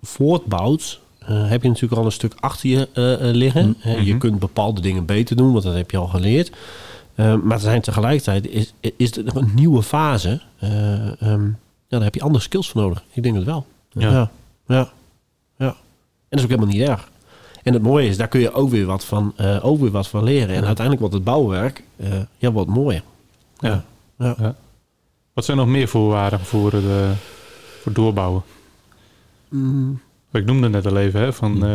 voortbouwt... 0.00 1.00
eh, 1.20 1.48
heb 1.48 1.62
je 1.62 1.68
natuurlijk 1.68 2.00
al 2.00 2.04
een 2.06 2.12
stuk 2.12 2.34
achter 2.40 2.68
je 2.70 2.88
eh, 2.92 3.12
eh, 3.28 3.34
liggen. 3.34 3.76
Hè, 3.78 3.96
Je 3.96 4.18
kunt 4.18 4.38
bepaalde 4.38 4.80
dingen 4.80 5.04
beter 5.04 5.36
doen, 5.36 5.52
want 5.52 5.64
dat 5.64 5.74
heb 5.74 5.90
je 5.90 5.96
al 5.96 6.06
geleerd. 6.06 6.50
Maar 7.14 7.50
er 7.52 7.58
zijn 7.60 7.80
tegelijkertijd 7.80 8.46
is, 8.48 8.72
is 8.96 9.16
er 9.16 9.36
een 9.36 9.50
nieuwe 9.54 9.82
fase. 9.82 10.40
eh, 10.58 11.22
ehm, 11.22 11.44
ja, 11.46 11.96
daar 11.96 12.02
heb 12.02 12.14
je 12.14 12.22
andere 12.22 12.42
skills 12.44 12.70
voor 12.70 12.80
nodig. 12.82 13.02
Ik 13.12 13.22
denk 13.22 13.34
het 13.34 13.44
wel. 13.44 13.66
Ja. 13.90 14.10
ja, 14.10 14.30
ja. 14.66 14.90
ja. 15.58 15.66
En 15.68 15.74
dat 16.28 16.38
is 16.38 16.42
ook 16.44 16.50
helemaal 16.50 16.74
niet 16.74 16.88
erg. 16.88 17.10
En 17.62 17.72
het 17.72 17.82
mooie 17.82 18.08
is, 18.08 18.16
daar 18.16 18.28
kun 18.28 18.40
je 18.40 18.52
ook 18.52 18.70
weer 18.70 18.86
wat 18.86 19.04
van, 19.04 19.34
ook 19.62 19.80
weer 19.80 19.90
wat 19.90 20.08
van 20.08 20.24
leren. 20.24 20.48
En 20.54 20.64
uiteindelijk 20.64 20.98
wordt 20.98 21.14
het 21.14 21.24
bouwwerk 21.24 21.82
eh, 21.96 22.08
ja, 22.38 22.52
wat 22.52 22.66
mooier. 22.66 23.02
Ja. 23.58 23.84
Ja. 24.18 24.34
Ja. 24.38 24.54
Wat 25.32 25.44
zijn 25.44 25.56
nog 25.56 25.66
meer 25.66 25.88
voorwaarden 25.88 26.40
voor, 26.40 26.70
de, 26.70 27.12
voor 27.82 27.92
doorbouwen? 27.92 28.42
Mm, 29.48 30.00
Ik 30.32 30.44
noemde 30.44 30.68
net 30.68 30.86
al 30.86 30.96
even, 30.96 31.20
hè, 31.20 31.32
van, 31.32 31.64
eh, 31.64 31.70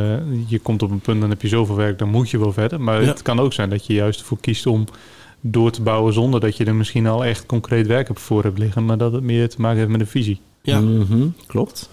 je 0.48 0.60
komt 0.60 0.82
op 0.84 0.92
een 0.92 1.00
punt, 1.00 1.22
dan 1.22 1.30
heb 1.30 1.42
je 1.42 1.48
zoveel 1.48 1.76
werk, 1.76 2.00
dan 2.00 2.10
moet 2.10 2.30
je 2.30 2.40
wel 2.40 2.52
verder. 2.54 2.82
Maar 2.82 3.02
Ja. 3.02 3.08
het 3.08 3.22
kan 3.22 3.40
ook 3.40 3.54
zijn 3.54 3.70
dat 3.70 3.86
je 3.86 3.94
juist 3.94 4.20
ervoor 4.20 4.40
kiest 4.40 4.66
om 4.66 4.86
door 5.42 5.72
te 5.72 5.82
bouwen 5.82 6.14
zonder 6.14 6.40
dat 6.40 6.58
je 6.58 6.66
er 6.66 6.76
misschien 6.76 7.08
al 7.08 7.26
echt 7.26 7.46
concreet 7.46 7.88
werk 7.88 8.10
op 8.10 8.18
voor 8.18 8.44
hebt 8.44 8.58
liggen, 8.58 8.86
maar 8.86 8.98
dat 8.98 9.14
het 9.14 9.24
meer 9.24 9.50
te 9.50 9.62
maken 9.62 9.78
heeft 9.78 9.90
met 9.90 10.00
een 10.00 10.08
visie. 10.08 10.40
ja, 10.62 10.80
Mhm, 10.80 11.28
klopt. 11.48 11.90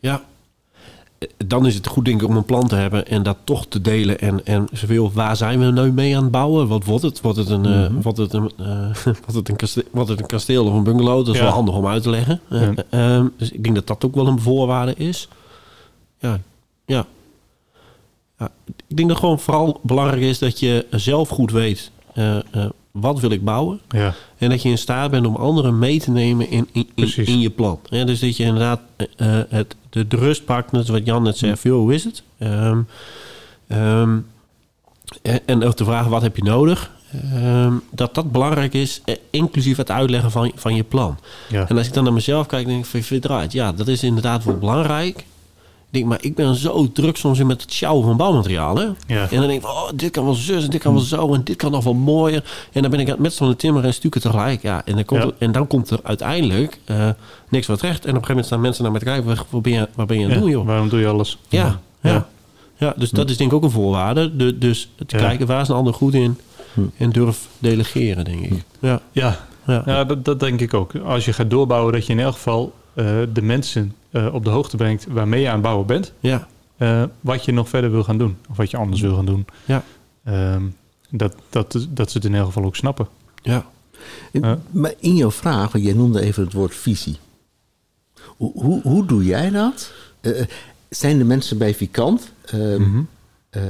ja. 0.00 0.22
Eh, 1.18 1.28
Dan 1.46 1.66
is 1.66 1.74
het 1.74 1.86
goed 1.86 2.04
denk 2.04 2.22
ik 2.22 2.28
om 2.28 2.36
een 2.36 2.44
plan 2.44 2.68
te 2.68 2.74
hebben 2.74 3.06
en 3.06 3.22
dat 3.22 3.36
toch 3.44 3.66
te 3.66 3.80
delen. 3.80 4.18
En, 4.20 4.46
en 4.46 4.66
zoveel, 4.72 5.12
waar 5.12 5.36
zijn 5.36 5.58
we 5.58 5.80
nu 5.82 5.92
mee 5.92 6.16
aan 6.16 6.22
het 6.22 6.32
bouwen? 6.32 6.68
Wat 6.68 6.84
wordt 6.84 7.02
het? 7.02 7.20
Wordt 7.20 7.38
het 7.38 7.48
een, 7.48 7.64
eh, 7.66 7.90
wordt 8.02 8.18
het 8.18 8.32
een, 8.32 8.50
wordt 9.24 9.34
het 9.34 9.48
een, 9.48 9.56
kasteel, 9.56 9.82
wordt 9.90 10.08
het 10.08 10.20
een 10.20 10.26
kasteel 10.26 10.64
of 10.66 10.72
een 10.72 10.82
bungalow? 10.82 11.16
Dat 11.24 11.34
is 11.34 11.40
Ja. 11.40 11.44
wel 11.46 11.52
handig 11.54 11.74
om 11.74 11.86
uit 11.86 12.02
te 12.02 12.10
leggen. 12.10 12.40
Eh, 12.48 12.60
Ja. 12.60 12.74
eh, 12.90 13.16
ehm, 13.16 13.26
dus 13.38 13.50
ik 13.52 13.62
denk 13.62 13.74
dat 13.74 13.86
dat 13.86 14.04
ook 14.04 14.14
wel 14.14 14.26
een 14.26 14.40
voorwaarde 14.40 14.94
is. 14.94 15.28
Ja, 16.18 16.40
ja. 16.86 17.06
ja. 18.38 18.50
Ik 18.86 18.96
denk 18.96 19.08
dat 19.08 19.18
gewoon 19.18 19.40
vooral 19.40 19.80
belangrijk 19.82 20.22
is 20.22 20.38
dat 20.38 20.60
je 20.60 20.86
zelf 20.90 21.28
goed 21.28 21.50
weet... 21.50 21.90
eh, 22.14 22.36
eh, 22.36 22.70
wat 23.00 23.20
wil 23.20 23.30
ik 23.30 23.44
bouwen? 23.44 23.80
Ja, 23.88 24.14
En 24.38 24.48
dat 24.50 24.62
je 24.62 24.68
in 24.68 24.78
staat 24.78 25.10
bent 25.10 25.26
om 25.26 25.36
anderen 25.36 25.78
mee 25.78 26.00
te 26.00 26.10
nemen 26.10 26.50
in, 26.50 26.68
in, 26.72 26.88
in, 27.16 27.40
je 27.40 27.50
plan. 27.50 27.80
Ja, 27.90 28.04
dus 28.04 28.20
dat 28.20 28.36
je 28.36 28.44
inderdaad 28.44 28.80
eh, 29.16 29.40
het, 29.48 29.76
de, 29.90 30.06
de 30.06 30.16
rust 30.16 30.44
pakt, 30.44 30.72
net 30.72 30.88
wat 30.88 31.04
Jan 31.06 31.22
net 31.22 31.38
zei. 31.38 31.70
hoe 31.70 31.94
is 31.94 32.04
het? 32.04 32.22
Ehm, 32.38 32.80
ehm, 33.66 34.18
En, 35.22 35.40
en 35.46 35.64
ook 35.64 35.76
de 35.76 35.84
vraag, 35.84 36.06
wat 36.06 36.22
heb 36.22 36.36
je 36.36 36.42
nodig? 36.42 36.90
Ehm, 37.32 37.72
dat 37.90 38.14
dat 38.14 38.32
belangrijk 38.32 38.74
is, 38.74 39.00
eh, 39.04 39.14
inclusief 39.30 39.76
het 39.76 39.90
uitleggen 39.90 40.30
van, 40.30 40.52
van 40.54 40.74
je 40.74 40.84
plan. 40.84 41.18
Ja. 41.48 41.68
En 41.68 41.78
als 41.78 41.86
ik 41.86 41.92
dan 41.92 42.04
naar 42.04 42.12
mezelf 42.12 42.46
kijk, 42.46 42.66
denk 42.66 42.78
ik 42.84 42.90
van, 42.90 43.02
verdraaid. 43.02 43.52
Ja, 43.52 43.72
dat 43.72 43.88
is 43.88 44.02
inderdaad 44.02 44.44
wel 44.44 44.58
belangrijk. 44.58 45.24
Ik 45.90 45.92
denk, 46.02 46.04
maar 46.06 46.18
ik 46.24 46.34
ben 46.34 46.54
zo 46.54 46.92
druk 46.92 47.16
soms 47.16 47.38
in 47.38 47.46
met 47.46 47.62
het 47.62 47.72
sjouwen 47.72 48.04
van 48.06 48.16
bouwmaterialen. 48.16 48.96
Ja. 49.06 49.30
En 49.30 49.38
dan 49.38 49.46
denk 49.48 49.60
ik, 49.62 49.68
oh, 49.68 49.88
dit 49.94 50.10
kan 50.10 50.24
wel 50.24 50.34
zus 50.34 50.64
en 50.64 50.70
dit 50.70 50.80
kan 50.80 50.92
wel 50.92 51.02
zo 51.02 51.34
en 51.34 51.40
dit 51.44 51.56
kan 51.56 51.70
nog 51.70 51.84
wel 51.84 51.94
mooier. 51.94 52.44
En 52.72 52.82
dan 52.82 52.90
ben 52.90 53.00
ik 53.00 53.06
aan 53.06 53.12
het 53.12 53.22
met 53.22 53.32
zo'n 53.32 53.56
timmer 53.56 53.84
en 53.84 53.94
stukken 53.94 54.20
tegelijk. 54.20 54.62
Ja, 54.62 54.82
en, 54.84 54.94
dan 54.94 55.04
komt 55.04 55.22
Ja. 55.22 55.26
Er, 55.28 55.34
en 55.38 55.52
dan 55.52 55.66
komt 55.66 55.90
er 55.90 56.00
uiteindelijk 56.02 56.78
eh, 56.84 57.08
niks 57.48 57.66
wat 57.66 57.80
recht. 57.80 58.04
En 58.04 58.16
op 58.16 58.22
een 58.22 58.26
gegeven 58.26 58.28
moment 58.28 58.46
staan 58.46 58.60
mensen 58.60 58.82
naar 58.82 58.92
me 58.92 58.98
te 58.98 59.04
kijken, 59.04 59.24
wat- 59.24 59.46
wat 59.50 59.62
ben 59.62 59.72
je, 59.72 59.88
wat 59.94 60.06
ben 60.06 60.16
je 60.18 60.22
aan 60.24 60.30
het 60.30 60.38
Ja, 60.38 60.44
doen, 60.44 60.52
joh? 60.54 60.66
Waarom 60.66 60.88
doe 60.88 61.00
je 61.00 61.06
alles? 61.06 61.38
Ja, 61.48 61.80
ja. 62.00 62.10
Ja. 62.10 62.26
ja. 62.76 62.94
dus 62.96 63.10
dat 63.10 63.30
is 63.30 63.36
denk 63.36 63.50
ik 63.50 63.56
ook 63.56 63.62
een 63.62 63.70
voorwaarde. 63.70 64.36
De, 64.36 64.58
dus 64.58 64.90
te 64.96 65.04
Ja. 65.18 65.18
kijken, 65.26 65.46
waar 65.46 65.60
is 65.60 65.68
een 65.68 65.74
ander 65.74 65.94
goed 65.94 66.14
in? 66.14 66.38
Hm. 66.74 66.80
En 66.96 67.10
durf 67.10 67.48
delegeren, 67.58 68.24
denk 68.24 68.40
ik. 68.40 68.64
Ja, 68.78 69.00
Ja, 69.12 69.38
ja. 69.66 69.82
ja 69.86 70.04
dat, 70.04 70.24
dat 70.24 70.40
denk 70.40 70.60
ik 70.60 70.74
ook. 70.74 70.92
Als 71.04 71.24
je 71.24 71.32
gaat 71.32 71.50
doorbouwen, 71.50 71.92
dat 71.92 72.06
je 72.06 72.12
in 72.12 72.20
elk 72.20 72.32
geval 72.34 72.72
eh, 72.94 73.06
de 73.32 73.42
mensen 73.42 73.94
eh, 74.16 74.34
op 74.34 74.44
de 74.44 74.50
hoogte 74.50 74.76
brengt 74.76 75.06
waarmee 75.08 75.40
je 75.40 75.46
aan 75.46 75.52
het 75.52 75.62
bouwen 75.62 75.86
bent. 75.86 76.12
ja. 76.20 76.46
eh, 76.76 77.02
wat 77.20 77.44
je 77.44 77.52
nog 77.52 77.68
verder 77.68 77.90
wil 77.90 78.04
gaan 78.04 78.18
doen. 78.18 78.36
Of 78.50 78.56
wat 78.56 78.70
je 78.70 78.76
anders 78.76 79.00
wil 79.00 79.14
gaan 79.14 79.26
doen. 79.26 79.46
Ja. 79.64 79.84
Ehm, 80.24 80.62
dat, 81.10 81.34
dat, 81.50 81.86
dat 81.90 82.10
ze 82.10 82.16
het 82.16 82.26
in 82.26 82.34
elk 82.34 82.46
geval 82.46 82.64
ook 82.64 82.76
snappen. 82.76 83.06
ja. 83.42 83.66
Ja. 84.32 84.58
Maar 84.70 84.92
in 84.98 85.16
jouw 85.16 85.30
vraag, 85.30 85.72
want 85.72 85.84
jij 85.84 85.92
noemde 85.94 86.20
even 86.20 86.44
het 86.44 86.52
woord 86.52 86.74
visie. 86.74 87.16
Hoe, 88.26 88.52
hoe, 88.54 88.80
hoe 88.82 89.06
doe 89.06 89.24
jij 89.24 89.50
dat? 89.50 89.92
Eh, 90.20 90.40
eh, 90.40 90.46
zijn 90.88 91.18
de 91.18 91.24
mensen 91.24 91.58
bij 91.58 91.74
Vikant, 91.74 92.32
ehm, 92.44 92.80
Mhm. 92.80 93.00
eh, 93.50 93.62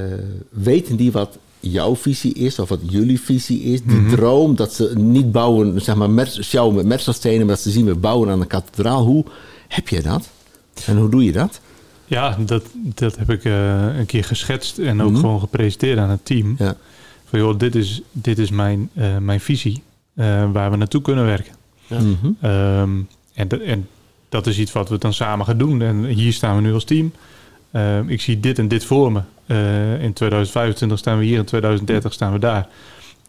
weten 0.50 0.96
die 0.96 1.12
wat 1.12 1.38
jouw 1.61 1.96
visie 1.96 2.35
is 2.35 2.59
of 2.59 2.68
wat 2.68 2.80
jullie 2.82 3.20
visie 3.20 3.61
is? 3.62 3.82
Die 3.82 3.96
Mhm. 4.00 4.11
droom 4.14 4.54
dat 4.56 4.72
ze 4.72 4.92
niet 4.98 5.32
bouwen, 5.32 5.80
zeg 5.80 5.94
maar, 5.96 6.11
met, 6.11 6.38
sjouwen 6.40 6.74
met 6.76 6.87
metselstenen, 6.87 7.38
maar 7.46 7.54
dat 7.54 7.61
ze 7.64 7.70
zien 7.70 7.87
we 7.87 7.94
bouwen 7.94 8.30
aan 8.30 8.40
een 8.40 8.46
kathedraal. 8.46 9.04
Hoe 9.04 9.24
heb 9.68 9.88
je 9.88 10.02
dat? 10.02 10.28
En 10.86 10.96
hoe 10.96 11.08
doe 11.08 11.24
je 11.24 11.32
dat? 11.32 11.60
Ja, 12.04 12.36
dat, 12.46 12.64
dat 12.74 13.16
heb 13.16 13.30
ik 13.30 13.44
eh, 13.44 13.96
een 13.98 14.06
keer 14.06 14.24
geschetst 14.24 14.78
en 14.78 15.02
ook 15.02 15.10
Mhm. 15.10 15.20
gewoon 15.20 15.40
gepresenteerd 15.40 15.98
aan 15.98 16.10
het 16.10 16.24
team. 16.24 16.54
Ja. 16.58 16.76
Van 17.24 17.38
joh, 17.38 17.58
dit 17.58 17.74
is, 17.74 18.02
dit 18.12 18.38
is 18.38 18.50
mijn, 18.50 18.90
eh, 18.94 19.16
mijn 19.18 19.40
visie 19.40 19.82
eh, 20.14 20.50
waar 20.52 20.70
we 20.70 20.76
naartoe 20.76 21.02
kunnen 21.02 21.24
werken. 21.24 21.54
Ja. 21.86 22.00
Mhm. 22.00 22.30
Ehm, 22.40 22.90
en, 23.34 23.64
en 23.66 23.88
dat 24.28 24.46
is 24.46 24.58
iets 24.58 24.72
wat 24.72 24.88
we 24.88 24.98
dan 24.98 25.12
samen 25.14 25.46
gaan 25.46 25.58
doen. 25.58 25.82
En 25.82 26.04
hier 26.04 26.32
staan 26.32 26.56
we 26.56 26.62
nu 26.62 26.72
als 26.72 26.84
team. 26.84 27.12
Ehm, 27.70 28.08
ik 28.08 28.20
zie 28.20 28.40
dit 28.40 28.58
en 28.58 28.68
dit 28.68 28.84
voor 28.84 29.12
me. 29.12 29.20
Eh, 29.46 30.02
in 30.02 30.12
2025 30.12 30.98
staan 30.98 31.18
we 31.18 31.24
hier, 31.24 31.38
in 31.38 31.44
2030 31.44 32.12
staan 32.12 32.32
we 32.32 32.38
daar. 32.38 32.66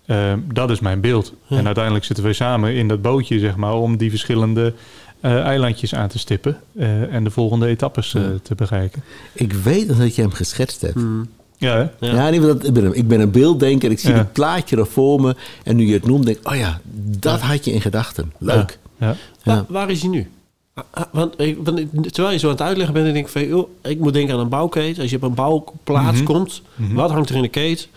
Ehm, 0.08 0.40
dat 0.54 0.70
is 0.70 0.80
mijn 0.80 1.02
beeld. 1.02 1.34
Ja. 1.48 1.58
En 1.58 1.66
uiteindelijk 1.66 2.06
zitten 2.06 2.26
we 2.26 2.34
samen 2.34 2.74
in 2.74 2.88
dat 2.88 3.02
bootje, 3.02 3.40
zeg 3.40 3.56
maar, 3.56 3.74
om 3.74 3.98
die 3.98 4.10
verschillende 4.10 4.74
eh, 5.20 5.40
eilandjes 5.40 5.96
aan 5.96 6.08
te 6.08 6.20
stippen. 6.20 6.58
eh, 6.78 7.14
en 7.14 7.24
de 7.24 7.30
volgende 7.32 7.68
etappes 7.68 8.14
eh, 8.14 8.22
Ja. 8.22 8.30
te 8.42 8.56
bereiken. 8.56 9.04
Ik 9.34 9.54
weet 9.54 9.98
dat 9.98 10.16
je 10.16 10.22
hem 10.22 10.32
geschetst 10.32 10.82
hebt. 10.82 10.94
Hm. 10.94 11.24
Ja, 11.58 11.74
hè? 11.76 11.80
Ja. 12.08 12.14
Ja, 12.16 12.28
in 12.28 12.34
ieder 12.34 12.50
geval 12.50 12.54
dat, 12.58 12.64
ik, 12.68 12.74
ben 12.74 12.86
een, 12.86 12.94
ik 12.94 13.08
ben 13.08 13.20
een 13.20 13.32
beelddenker. 13.32 13.92
Ik 13.92 14.00
zie 14.00 14.10
Ja. 14.10 14.18
het 14.18 14.34
plaatje 14.34 14.78
er 14.78 14.88
voor 14.88 15.22
me. 15.22 15.36
En 15.64 15.76
nu 15.76 15.86
je 15.88 15.94
het 15.94 16.06
noemt, 16.06 16.26
denk 16.26 16.38
ik, 16.38 16.48
oh 16.50 16.56
ja, 16.56 16.80
dat 17.20 17.42
had 17.42 17.66
je 17.66 17.72
in 17.72 17.82
gedachten. 17.82 18.34
Leuk. 18.38 18.80
Ja. 19.00 19.16
Wa- 19.44 19.54
Ja. 19.54 19.66
waar 19.70 19.90
is 19.90 20.02
hij 20.02 20.10
nu? 20.10 20.30
Ah, 20.74 20.84
ah, 20.92 21.04
Want, 21.12 21.38
terwijl 21.38 22.32
je 22.32 22.38
zo 22.40 22.46
aan 22.48 22.52
het 22.54 22.62
uitleggen 22.62 22.94
bent, 22.94 23.14
denk 23.14 23.26
ik 23.26 23.32
van, 23.32 23.48
joh, 23.48 23.70
ik 23.82 24.00
moet 24.00 24.14
denken 24.14 24.34
aan 24.34 24.40
een 24.40 24.50
bouwketen. 24.50 25.02
Als 25.02 25.10
je 25.12 25.16
op 25.16 25.22
een 25.24 25.34
bouwplaats 25.34 26.18
Mhm. 26.18 26.24
komt, 26.26 26.62
Mhm. 26.76 26.94
wat 26.94 27.12
hangt 27.12 27.30
er 27.30 27.36
in 27.36 27.42
de 27.42 27.48
keten? 27.48 27.88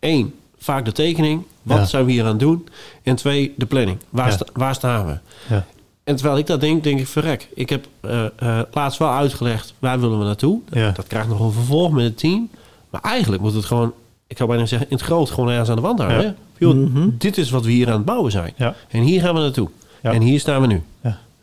Eén, 0.00 0.34
vaak 0.58 0.84
de 0.84 0.92
tekening. 0.92 1.42
Wat 1.62 1.78
Ja. 1.78 1.84
zijn 1.84 2.04
we 2.04 2.12
hier 2.12 2.22
aan 2.22 2.28
het 2.28 2.38
doen? 2.40 2.68
En 3.02 3.16
twee, 3.16 3.54
de 3.56 3.66
planning. 3.66 3.98
Waar, 4.10 4.26
Ja. 4.26 4.32
sta- 4.32 4.46
waar 4.52 4.74
staan 4.74 5.06
we? 5.06 5.18
Ja. 5.54 5.64
En 6.04 6.16
terwijl 6.16 6.38
ik 6.38 6.46
dat 6.46 6.60
denk, 6.60 6.84
denk 6.84 6.98
ik, 7.00 7.06
verrek. 7.06 7.48
Ik 7.54 7.68
heb 7.70 7.86
eh 8.00 8.24
eh, 8.36 8.58
laatst 8.72 8.98
wel 8.98 9.10
uitgelegd, 9.12 9.74
waar 9.78 10.00
willen 10.00 10.18
we 10.18 10.24
naartoe? 10.24 10.60
Ja. 10.70 10.90
Dat 10.90 11.06
krijgt 11.06 11.28
nog 11.28 11.40
een 11.40 11.52
vervolg 11.52 11.92
met 11.92 12.04
het 12.04 12.18
team. 12.18 12.48
Maar 12.90 13.00
eigenlijk 13.00 13.42
moet 13.42 13.54
het 13.54 13.64
gewoon, 13.64 13.92
ik 14.26 14.36
zou 14.36 14.48
bijna 14.48 14.66
zeggen, 14.66 14.88
in 14.90 14.96
het 14.96 15.04
groot 15.04 15.30
gewoon 15.30 15.50
ergens 15.50 15.68
aan 15.68 15.76
de 15.76 15.82
wand 15.82 15.98
hangen. 15.98 16.16
Ja. 16.20 16.22
hè? 16.26 16.32
Joh, 16.58 16.74
Mhm. 16.74 17.08
Dit 17.18 17.38
is 17.38 17.50
wat 17.50 17.64
we 17.64 17.70
hier 17.70 17.86
aan 17.86 17.92
het 17.96 18.04
bouwen 18.04 18.30
zijn. 18.30 18.52
Ja. 18.56 18.74
En 18.88 19.02
hier 19.02 19.20
gaan 19.20 19.34
we 19.34 19.40
naartoe. 19.40 19.68
Ja. 20.02 20.12
En 20.12 20.20
hier 20.22 20.40
staan 20.40 20.60
we 20.60 20.66
nu. 20.66 20.82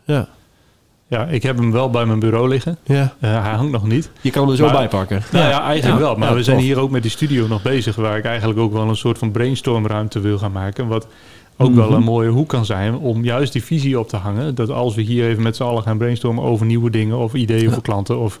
Ja. 0.04 0.28
Ja. 1.08 1.26
ik 1.26 1.42
heb 1.42 1.56
hem 1.56 1.72
wel 1.72 1.90
bij 1.90 2.06
mijn 2.06 2.18
bureau 2.18 2.48
liggen. 2.48 2.78
ja. 2.84 3.14
Eh, 3.20 3.42
hij 3.42 3.52
hangt 3.54 3.72
nog 3.72 3.86
niet. 3.86 4.10
Je 4.20 4.30
kan 4.30 4.42
hem 4.42 4.50
er 4.50 4.56
zo 4.56 4.64
Maar- 4.64 4.72
bij 4.74 4.88
pakken. 4.88 5.22
Nou 5.32 5.48
ja, 5.48 5.62
eigenlijk 5.62 6.00
Ja. 6.00 6.06
wel. 6.06 6.16
Maar 6.16 6.28
Ja, 6.28 6.34
we 6.34 6.42
zijn 6.42 6.56
tof. 6.56 6.66
hier 6.66 6.78
ook 6.78 6.90
met 6.90 7.02
die 7.02 7.10
studio 7.10 7.46
nog 7.46 7.62
bezig, 7.62 7.96
waar 7.96 8.16
ik 8.18 8.24
eigenlijk 8.24 8.58
ook 8.58 8.72
wel 8.72 8.88
een 8.88 8.96
soort 8.96 9.18
van 9.18 9.30
brainstormruimte 9.30 10.20
wil 10.20 10.38
gaan 10.38 10.52
maken. 10.52 10.86
Wat 10.88 11.06
ook 11.56 11.74
wel 11.74 11.92
een 11.92 12.02
mooie 12.02 12.28
hoek 12.30 12.48
kan 12.48 12.64
zijn 12.66 12.94
om 12.96 13.24
juist 13.24 13.52
die 13.52 13.64
visie 13.64 13.98
op 13.98 14.08
te 14.08 14.16
hangen. 14.16 14.54
Dat 14.54 14.70
als 14.70 14.94
we 14.94 15.02
hier 15.02 15.28
even 15.28 15.42
met 15.42 15.56
z'n 15.56 15.62
allen 15.62 15.82
gaan 15.82 15.98
brainstormen 15.98 16.44
over 16.44 16.66
nieuwe 16.66 16.90
dingen 16.90 17.16
of 17.18 17.34
ideeën 17.34 17.72
voor 17.72 17.82
klanten, 17.82 18.18
of, 18.18 18.40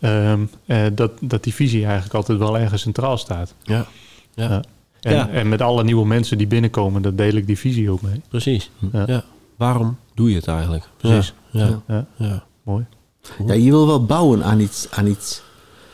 ehm, 0.00 0.38
eh, 0.66 0.78
dat, 0.92 1.10
dat 1.20 1.44
die 1.44 1.54
visie 1.54 1.84
eigenlijk 1.84 2.14
altijd 2.14 2.38
wel 2.38 2.58
ergens 2.58 2.82
centraal 2.82 3.18
staat. 3.18 3.54
Ja. 3.62 3.86
Ja. 4.34 4.48
Ja. 4.48 4.62
En, 5.00 5.14
Ja. 5.14 5.28
en 5.28 5.48
met 5.48 5.62
alle 5.62 5.84
nieuwe 5.84 6.06
mensen 6.06 6.38
die 6.38 6.46
binnenkomen, 6.46 7.02
dat 7.02 7.18
deel 7.18 7.32
ik 7.34 7.46
die 7.46 7.58
visie 7.58 7.90
ook 7.90 8.02
mee. 8.02 8.20
Precies. 8.28 8.70
Ja. 9.06 9.24
Waarom 9.56 9.96
doe 10.14 10.30
je 10.30 10.36
het 10.36 10.46
eigenlijk? 10.48 10.88
Precies. 10.96 11.34
Ja. 11.50 11.66
Ja. 11.66 11.82
Ja, 11.86 12.06
ja. 12.16 12.44
mooi. 12.62 12.86
Ja, 13.46 13.54
je 13.54 13.70
wil 13.70 13.86
wel 13.86 14.04
bouwen 14.04 14.44
aan 14.44 14.60
iets, 14.60 14.86
aan 14.90 15.06
iets 15.06 15.42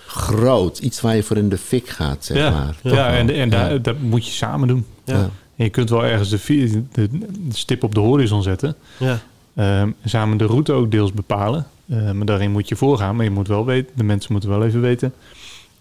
groot. 0.07 0.79
Iets 0.79 1.01
waar 1.01 1.17
je 1.17 1.23
voor 1.23 1.37
in 1.37 1.49
de 1.49 1.59
fik 1.59 1.89
gaat, 1.89 2.25
zeg 2.25 2.37
ja, 2.37 2.51
maar. 2.51 2.77
ja, 2.83 2.91
Toch 2.91 3.15
en, 3.15 3.27
wel. 3.27 3.37
en 3.37 3.51
daar, 3.51 3.83
dat 3.83 3.99
moet 3.99 4.27
je 4.27 4.33
samen 4.33 4.69
doen. 4.69 4.87
Ja. 5.05 5.17
Ja. 5.17 5.31
En 5.57 5.65
je 5.65 5.71
kunt 5.71 5.91
wel 5.91 6.05
ergens 6.05 6.29
de, 6.31 6.89
de 6.93 7.09
stip 7.49 7.83
op 7.83 7.95
de 7.95 8.01
horizon 8.01 8.43
zetten. 8.43 8.75
Ja. 8.99 9.19
Ehm, 9.55 9.91
samen 10.05 10.37
de 10.37 10.47
route 10.47 10.73
ook 10.73 10.91
deels 10.91 11.13
bepalen. 11.13 11.67
Ehm, 11.89 12.17
maar 12.17 12.27
daarin 12.27 12.51
moet 12.51 12.69
je 12.69 12.77
voorgaan. 12.77 13.17
Maar 13.17 13.25
je 13.25 13.31
moet 13.31 13.49
wel 13.49 13.65
weten, 13.65 13.93
de 13.97 14.05
mensen 14.05 14.33
moeten 14.33 14.51
wel 14.51 14.65
even 14.65 14.81
weten 14.81 15.15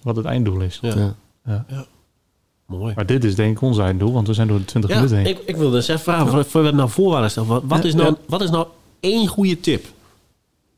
wat 0.01 0.15
het 0.15 0.25
einddoel 0.25 0.61
is. 0.61 0.79
Ja. 0.81 0.95
Ja. 1.45 1.65
Ja. 1.67 1.85
Mooi. 2.69 2.93
Maar 2.95 3.05
dit 3.05 3.23
is 3.23 3.35
denk 3.35 3.51
ik 3.55 3.61
ons 3.61 3.77
einddoel, 3.77 4.13
want 4.13 4.27
we 4.27 4.33
zijn 4.33 4.47
door 4.47 4.57
de 4.57 4.65
20 4.65 4.89
Ja, 4.89 4.95
minuten 4.95 5.17
heen. 5.17 5.27
ik, 5.27 5.39
ik 5.45 5.55
wilde 5.55 5.75
eens 5.75 5.87
even 5.87 6.01
vragen, 6.01 6.27
voor, 6.27 6.45
voor 6.45 6.63
we 6.63 6.71
nou 6.71 6.89
voorwaarden 6.89 7.31
stellen. 7.31 7.49
Wat, 7.49 7.63
wat, 7.65 7.83
is 7.83 7.93
nou, 7.93 8.15
wat 8.27 8.41
is 8.41 8.49
nou 8.49 8.67
één 8.99 9.27
goede 9.27 9.59
tip? 9.59 9.85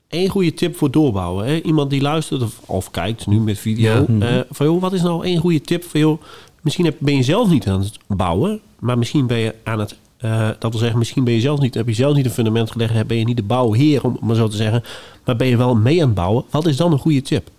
Eén 0.10 0.30
goede 0.30 0.54
tip 0.54 0.78
voor 0.78 0.92
doorbouwen. 0.92 1.46
Hè? 1.46 1.62
Iemand 1.62 1.90
die 1.90 2.02
luistert 2.02 2.42
of, 2.42 2.60
of 2.66 2.92
kijkt 2.92 3.28
nu 3.28 3.40
met 3.40 3.60
video. 3.60 4.06
Ja. 4.20 4.28
eh, 4.38 4.40
van, 4.50 4.66
joh, 4.66 4.82
wat 4.82 4.94
is 4.94 5.02
nou 5.02 5.26
één 5.26 5.38
goede 5.40 5.62
tip? 5.62 5.84
Van, 5.84 6.00
joh, 6.00 6.22
misschien 6.62 6.96
ben 7.00 7.16
je 7.16 7.24
zelf 7.24 7.50
niet 7.50 7.68
aan 7.68 7.80
het 7.82 7.98
bouwen. 8.08 8.60
Maar 8.80 8.98
misschien 8.98 9.28
ben 9.28 9.38
je 9.38 9.56
aan 9.64 9.80
het... 9.80 9.96
eh, 10.18 10.50
dat 10.60 10.72
wil 10.72 10.80
zeggen, 10.80 10.98
misschien 11.00 11.24
ben 11.24 11.34
je 11.34 11.40
zelf 11.40 11.60
niet, 11.60 11.74
heb 11.74 11.88
je 11.88 11.94
zelf 11.94 12.16
niet 12.16 12.26
een 12.26 12.32
fundament 12.32 12.72
gelegd. 12.72 13.08
Ben 13.08 13.18
je 13.18 13.26
niet 13.26 13.38
de 13.38 13.44
bouwheer, 13.44 14.04
om 14.04 14.12
het 14.14 14.22
maar 14.22 14.36
zo 14.36 14.48
te 14.48 14.56
zeggen. 14.58 14.84
Maar 15.26 15.36
ben 15.36 15.48
je 15.48 15.58
wel 15.58 15.76
mee 15.76 16.00
aan 16.02 16.06
het 16.06 16.16
bouwen. 16.16 16.44
Wat 16.50 16.66
is 16.68 16.78
dan 16.78 16.92
een 16.92 17.00
goede 17.00 17.22
tip? 17.22 17.50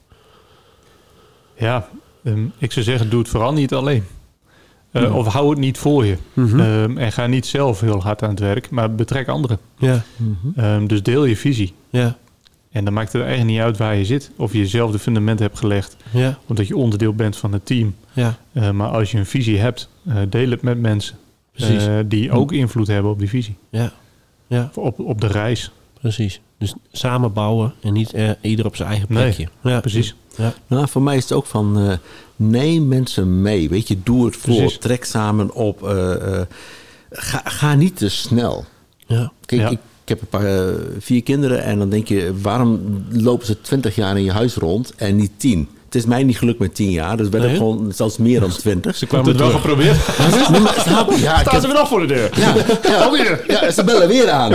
Ja, 1.59 1.89
ehm, 2.25 2.45
ik 2.59 2.73
zou 2.73 2.85
zeggen, 2.85 3.11
doe 3.11 3.21
het 3.21 3.29
vooral 3.29 3.53
niet 3.53 3.75
alleen. 3.75 4.05
Eh, 4.93 5.03
Ja. 5.03 5.11
Of 5.11 5.27
hou 5.27 5.51
het 5.51 5.59
niet 5.59 5.79
voor 5.79 6.05
je. 6.07 6.17
Mhm. 6.33 6.61
Ehm, 6.61 6.99
en 6.99 7.13
ga 7.13 7.27
niet 7.27 7.47
zelf 7.47 7.81
heel 7.81 8.03
hard 8.03 8.23
aan 8.23 8.31
het 8.31 8.39
werk, 8.41 8.71
maar 8.71 8.95
betrek 8.95 9.29
anderen. 9.29 9.59
Ja, 9.79 10.03
Ehm, 10.57 10.87
dus 10.87 11.03
deel 11.03 11.25
je 11.25 11.37
visie. 11.37 11.73
ja, 11.91 12.17
En 12.71 12.85
dan 12.85 12.93
maakt 12.93 13.13
het 13.13 13.23
eigenlijk 13.23 13.51
niet 13.53 13.61
uit 13.61 13.77
waar 13.77 13.97
je 13.97 14.05
zit. 14.05 14.31
Of 14.37 14.53
je 14.53 14.67
zelf 14.67 14.91
de 14.93 14.99
fundament 14.99 15.39
hebt 15.39 15.59
gelegd. 15.59 15.97
ja, 16.11 16.39
Omdat 16.47 16.67
je 16.67 16.77
onderdeel 16.77 17.15
bent 17.15 17.37
van 17.37 17.53
het 17.53 17.67
team. 17.67 17.95
ja. 18.13 18.39
Eh, 18.53 18.71
maar 18.71 18.89
als 18.89 19.11
je 19.11 19.19
een 19.19 19.27
visie 19.27 19.59
hebt, 19.59 19.89
eh, 20.07 20.17
deel 20.29 20.51
het 20.51 20.63
met 20.63 20.81
mensen. 20.81 21.17
Precies. 21.53 21.87
eh, 21.87 21.95
die 22.07 22.31
ook 22.31 22.53
invloed 22.53 22.87
hebben 22.87 23.11
op 23.13 23.19
die 23.19 23.29
visie. 23.29 23.57
Ja, 23.71 23.93
ja. 24.47 24.71
Op, 24.75 24.99
op 25.01 25.21
de 25.21 25.27
reis. 25.27 25.71
Precies. 26.01 26.41
Dus 26.59 26.75
samen 26.93 27.33
bouwen 27.33 27.73
en 27.83 27.93
niet 27.93 28.13
eh, 28.13 28.31
ieder 28.41 28.67
op 28.67 28.77
zijn 28.77 28.89
eigen 28.89 29.07
Nee, 29.11 29.23
plekje. 29.25 29.49
ja, 29.63 29.81
precies. 29.81 30.15
Ja, 30.37 30.55
Nou, 30.67 30.89
voor 30.89 31.03
mij 31.03 31.17
is 31.17 31.23
het 31.23 31.33
ook 31.33 31.47
van 31.47 31.79
eh, 31.79 31.93
neem 32.37 32.89
mensen 32.89 33.43
mee. 33.43 33.69
Weet 33.69 33.89
je, 33.89 34.03
doe 34.03 34.25
het 34.25 34.37
voor, 34.37 34.55
Precies. 34.55 34.79
trek 34.79 35.05
samen 35.05 35.55
op. 35.55 35.89
eh, 35.89 36.41
eh, 36.41 36.47
ga, 37.11 37.41
ga 37.45 37.75
niet 37.75 37.97
te 37.97 38.09
snel. 38.09 38.65
ja, 39.07 39.33
Kijk, 39.47 39.61
Ja. 39.61 39.69
ik, 39.69 39.79
ik 40.03 40.09
heb 40.09 40.21
een 40.21 40.27
paar, 40.29 40.75
vier 40.99 41.23
kinderen 41.23 41.63
en 41.63 41.79
dan 41.79 41.89
denk 41.91 42.09
je, 42.09 42.33
waarom 42.43 43.03
lopen 43.11 43.47
ze 43.47 43.61
twintig 43.61 43.95
jaar 43.95 44.17
in 44.17 44.25
je 44.25 44.33
huis 44.33 44.55
rond 44.55 44.95
en 44.97 45.17
niet 45.17 45.33
tien? 45.37 45.69
Het 45.93 46.01
is 46.03 46.07
mij 46.09 46.23
niet 46.25 46.39
gelukt 46.39 46.59
met 46.59 46.75
tien 46.75 46.91
jaar, 46.91 47.17
dus 47.17 47.29
ben 47.29 47.51
ik 47.51 47.57
gewoon 47.57 47.93
zelfs 47.95 48.17
meer 48.17 48.41
dan 48.41 48.51
twintig. 48.51 48.97
Ze 48.97 49.07
kwamen 49.07 49.37
terug. 49.37 49.53
geprobeerd. 49.53 49.99
Nee, 50.51 50.61
maar 50.61 50.81
snap? 50.87 51.11
Ja, 51.13 51.41
ik 51.41 51.49
heb- 51.49 51.63
weer 51.63 51.73
nog 51.75 51.89
voor 51.89 52.01
de 52.01 52.07
deur. 52.07 52.31
ja, 52.39 52.55
ja, 53.17 53.39
ja, 53.49 53.71
ze 53.71 53.85
bellen 53.85 54.09
weer 54.09 54.31
aan. 54.31 54.53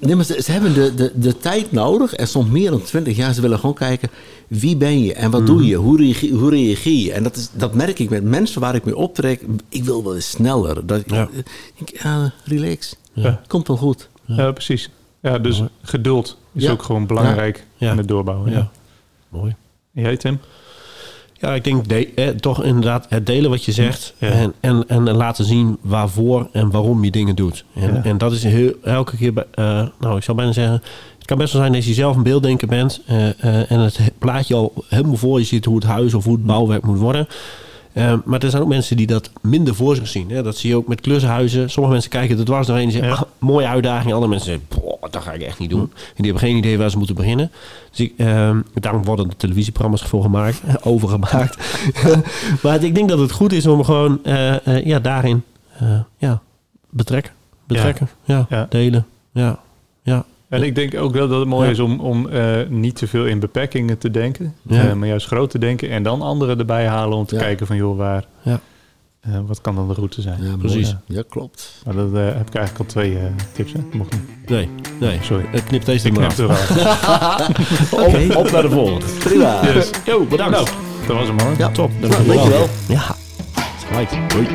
Nee, 0.00 0.14
maar 0.16 0.24
ze, 0.24 0.42
ze 0.42 0.52
hebben 0.52 0.74
de, 0.74 0.94
de, 0.94 1.12
de 1.14 1.36
tijd 1.38 1.72
nodig 1.72 2.14
en 2.14 2.28
soms 2.28 2.48
meer 2.50 2.70
dan 2.70 2.82
twintig 2.82 3.16
jaar. 3.16 3.34
Ze 3.34 3.40
willen 3.40 3.58
gewoon 3.58 3.74
kijken, 3.74 4.10
wie 4.48 4.76
ben 4.76 5.02
je 5.02 5.14
en 5.14 5.30
wat 5.30 5.46
doe 5.46 5.66
je? 5.66 5.76
Hoe 5.76 5.96
reageer, 5.98 6.32
hoe 6.34 6.50
reageer 6.50 7.04
je? 7.04 7.12
En 7.12 7.22
dat, 7.22 7.36
is, 7.36 7.48
dat 7.52 7.74
merk 7.74 7.98
ik 7.98 8.10
met 8.10 8.22
mensen 8.24 8.60
waar 8.60 8.74
ik 8.74 8.84
mee 8.84 8.96
optrek. 8.96 9.42
Ik 9.68 9.84
wil 9.84 10.04
wel 10.04 10.14
eens 10.14 10.30
sneller. 10.30 10.86
Dat, 10.86 11.02
Ja. 11.06 11.28
ik 11.32 11.44
denk, 11.76 12.02
ja, 12.02 12.32
relax. 12.44 12.96
Ja. 13.12 13.40
Komt 13.46 13.68
wel 13.68 13.76
goed. 13.76 14.08
Ja, 14.24 14.52
precies. 14.52 14.90
Ja, 15.22 15.38
dus 15.38 15.62
geduld 15.82 16.36
is 16.52 16.62
Ja. 16.62 16.70
ook 16.70 16.82
gewoon 16.82 17.06
belangrijk 17.06 17.64
Ja. 17.76 17.90
in 17.90 17.98
het 17.98 18.08
doorbouwen. 18.08 18.50
Ja. 18.50 18.56
Ja. 18.58 18.70
Mooi. 19.28 19.54
Jij, 19.94 20.16
Tim? 20.16 20.38
Ja, 21.32 21.54
ik 21.54 21.64
denk 21.64 21.88
de, 21.88 22.08
eh, 22.14 22.28
toch 22.28 22.62
inderdaad 22.64 23.06
het 23.08 23.26
delen 23.26 23.50
wat 23.50 23.64
je 23.64 23.72
zegt. 23.72 24.14
Ja. 24.18 24.28
En, 24.28 24.54
en, 24.60 24.84
en 24.88 25.10
laten 25.10 25.44
zien 25.44 25.78
waarvoor 25.80 26.48
en 26.52 26.70
waarom 26.70 27.04
je 27.04 27.10
dingen 27.10 27.36
doet. 27.36 27.64
En, 27.74 27.94
Ja. 27.94 28.02
en 28.04 28.18
dat 28.18 28.32
is 28.32 28.42
heel, 28.42 28.72
elke 28.82 29.16
keer, 29.16 29.32
bij- 29.32 29.46
eh, 29.54 29.82
nou 30.00 30.16
ik 30.16 30.22
zou 30.22 30.36
bijna 30.36 30.52
zeggen... 30.52 30.82
Het 31.18 31.26
kan 31.26 31.38
best 31.38 31.52
wel 31.52 31.62
zijn 31.62 31.74
dat 31.74 31.84
je 31.84 31.94
zelf 31.94 32.16
een 32.16 32.22
beelddenker 32.22 32.68
bent... 32.68 33.00
eh, 33.06 33.28
eh, 33.28 33.70
en 33.70 33.80
het 33.80 33.98
plaatje 34.18 34.54
al 34.54 34.72
helemaal 34.88 35.16
voor 35.16 35.38
je 35.38 35.44
ziet 35.44 35.64
hoe 35.64 35.74
het 35.76 35.84
huis 35.84 36.14
of 36.14 36.24
hoe 36.24 36.32
het 36.34 36.46
bouwwerk 36.46 36.82
moet 36.84 36.98
worden. 36.98 37.28
Maar 38.24 38.42
er 38.42 38.50
zijn 38.50 38.62
ook 38.62 38.68
mensen 38.68 38.96
die 38.96 39.06
dat 39.06 39.30
minder 39.42 39.74
voor 39.74 39.94
zich 39.96 40.08
zien. 40.08 40.30
Hè? 40.30 40.42
Dat 40.42 40.56
zie 40.56 40.70
je 40.70 40.76
ook 40.76 40.88
met 40.88 41.00
klussenhuizen. 41.00 41.70
Sommige 41.70 41.92
mensen 41.92 42.10
kijken 42.10 42.38
er 42.38 42.44
dwars 42.44 42.66
doorheen 42.66 42.86
en 42.86 42.92
zeggen... 42.92 43.10
Ja. 43.10 43.16
"Ah, 43.16 43.22
mooie 43.38 43.66
uitdaging. 43.66 44.12
Andere 44.12 44.30
mensen 44.30 44.50
zeggen... 44.52 44.73
"Boah, 45.04 45.12
dat 45.12 45.22
ga 45.22 45.32
ik 45.32 45.42
echt 45.42 45.58
niet 45.58 45.70
doen. 45.70 45.80
En 45.80 46.22
die 46.22 46.24
hebben 46.24 46.42
geen 46.48 46.56
idee 46.56 46.78
waar 46.78 46.90
ze 46.90 46.96
moeten 46.96 47.14
beginnen. 47.16 47.50
Dus 47.90 48.00
ik, 48.00 48.12
eh, 48.16 48.56
daarom 48.74 49.04
worden 49.04 49.28
de 49.28 49.36
televisieprogramma's 49.36 50.02
voor 50.02 50.22
gemaakt. 50.22 50.62
overgemaakt. 50.82 51.56
maar 52.62 52.82
ik 52.82 52.94
denk 52.94 53.08
dat 53.08 53.18
het 53.18 53.32
goed 53.32 53.52
is 53.52 53.66
om 53.66 53.84
gewoon 53.84 54.18
eh, 54.24 54.66
eh, 54.66 54.84
ja, 54.86 54.98
daarin 54.98 55.42
eh, 55.78 55.98
ja, 56.16 56.40
betrekken. 56.90 57.32
Betrekken. 57.66 58.08
Ja. 58.24 58.46
Ja. 58.48 58.66
Delen. 58.70 59.06
Ja. 59.32 59.58
Ja. 60.02 60.24
En 60.48 60.62
ik 60.62 60.74
denk 60.74 60.94
ook 60.96 61.12
wel 61.12 61.28
dat 61.28 61.38
het 61.38 61.48
mooi 61.48 61.64
Ja. 61.64 61.70
is 61.72 61.78
om, 61.78 62.00
om 62.00 62.28
niet 62.68 62.96
te 62.96 63.06
veel 63.06 63.26
in 63.26 63.40
beperkingen 63.40 63.98
te 63.98 64.10
denken. 64.10 64.54
Ja. 64.62 64.94
maar 64.94 65.08
juist 65.08 65.26
groot 65.26 65.50
te 65.50 65.58
denken. 65.58 65.90
En 65.90 66.02
dan 66.02 66.22
anderen 66.22 66.58
erbij 66.58 66.86
halen 66.86 67.18
om 67.18 67.26
te 67.26 67.34
Ja. 67.34 67.40
kijken 67.40 67.66
van 67.66 67.76
joh, 67.76 67.96
waar, 67.96 68.24
Ja. 69.24 69.32
eh, 69.32 69.38
wat 69.46 69.60
kan 69.60 69.74
dan 69.74 69.88
de 69.88 69.94
route 69.94 70.20
zijn. 70.22 70.42
Ja, 70.42 70.56
Precies. 70.56 70.94
Ja, 71.06 71.22
klopt. 71.28 71.80
Maar 71.84 71.94
dat 71.94 72.14
eh, 72.14 72.24
heb 72.24 72.48
ik 72.48 72.54
eigenlijk 72.54 72.78
al 72.78 72.84
twee 72.84 73.18
eh, 73.18 73.24
tips. 73.52 73.72
Hè? 73.72 73.78
Mocht 73.92 74.12
niet. 74.12 74.48
Nee. 74.50 74.68
Nee. 75.00 75.18
Sorry. 75.22 75.44
Het 75.50 75.64
knipt 75.64 75.86
deze 75.86 76.08
Ik 76.08 76.14
er 76.16 76.20
maar 76.20 76.34
knip 76.34 76.48
af. 76.50 76.70
er 76.70 76.76
wel. 77.92 78.06
Oké. 78.06 78.38
Op 78.38 78.50
naar 78.50 78.62
de 78.62 78.70
volgende. 78.70 79.06
Prima. 79.18 79.60
Yes. 79.74 79.90
Yo, 80.04 80.24
bedankt. 80.24 80.52
Nou, 80.52 80.68
dat 81.06 81.16
was 81.16 81.26
hem 81.26 81.40
hoor. 81.40 81.52
Ja, 81.58 81.68
Top. 81.70 81.90
Nou, 82.00 82.12
dankjewel. 82.26 82.68
Ja. 82.88 83.16
Gelijk. 83.88 84.10
Hoi. 84.32 84.46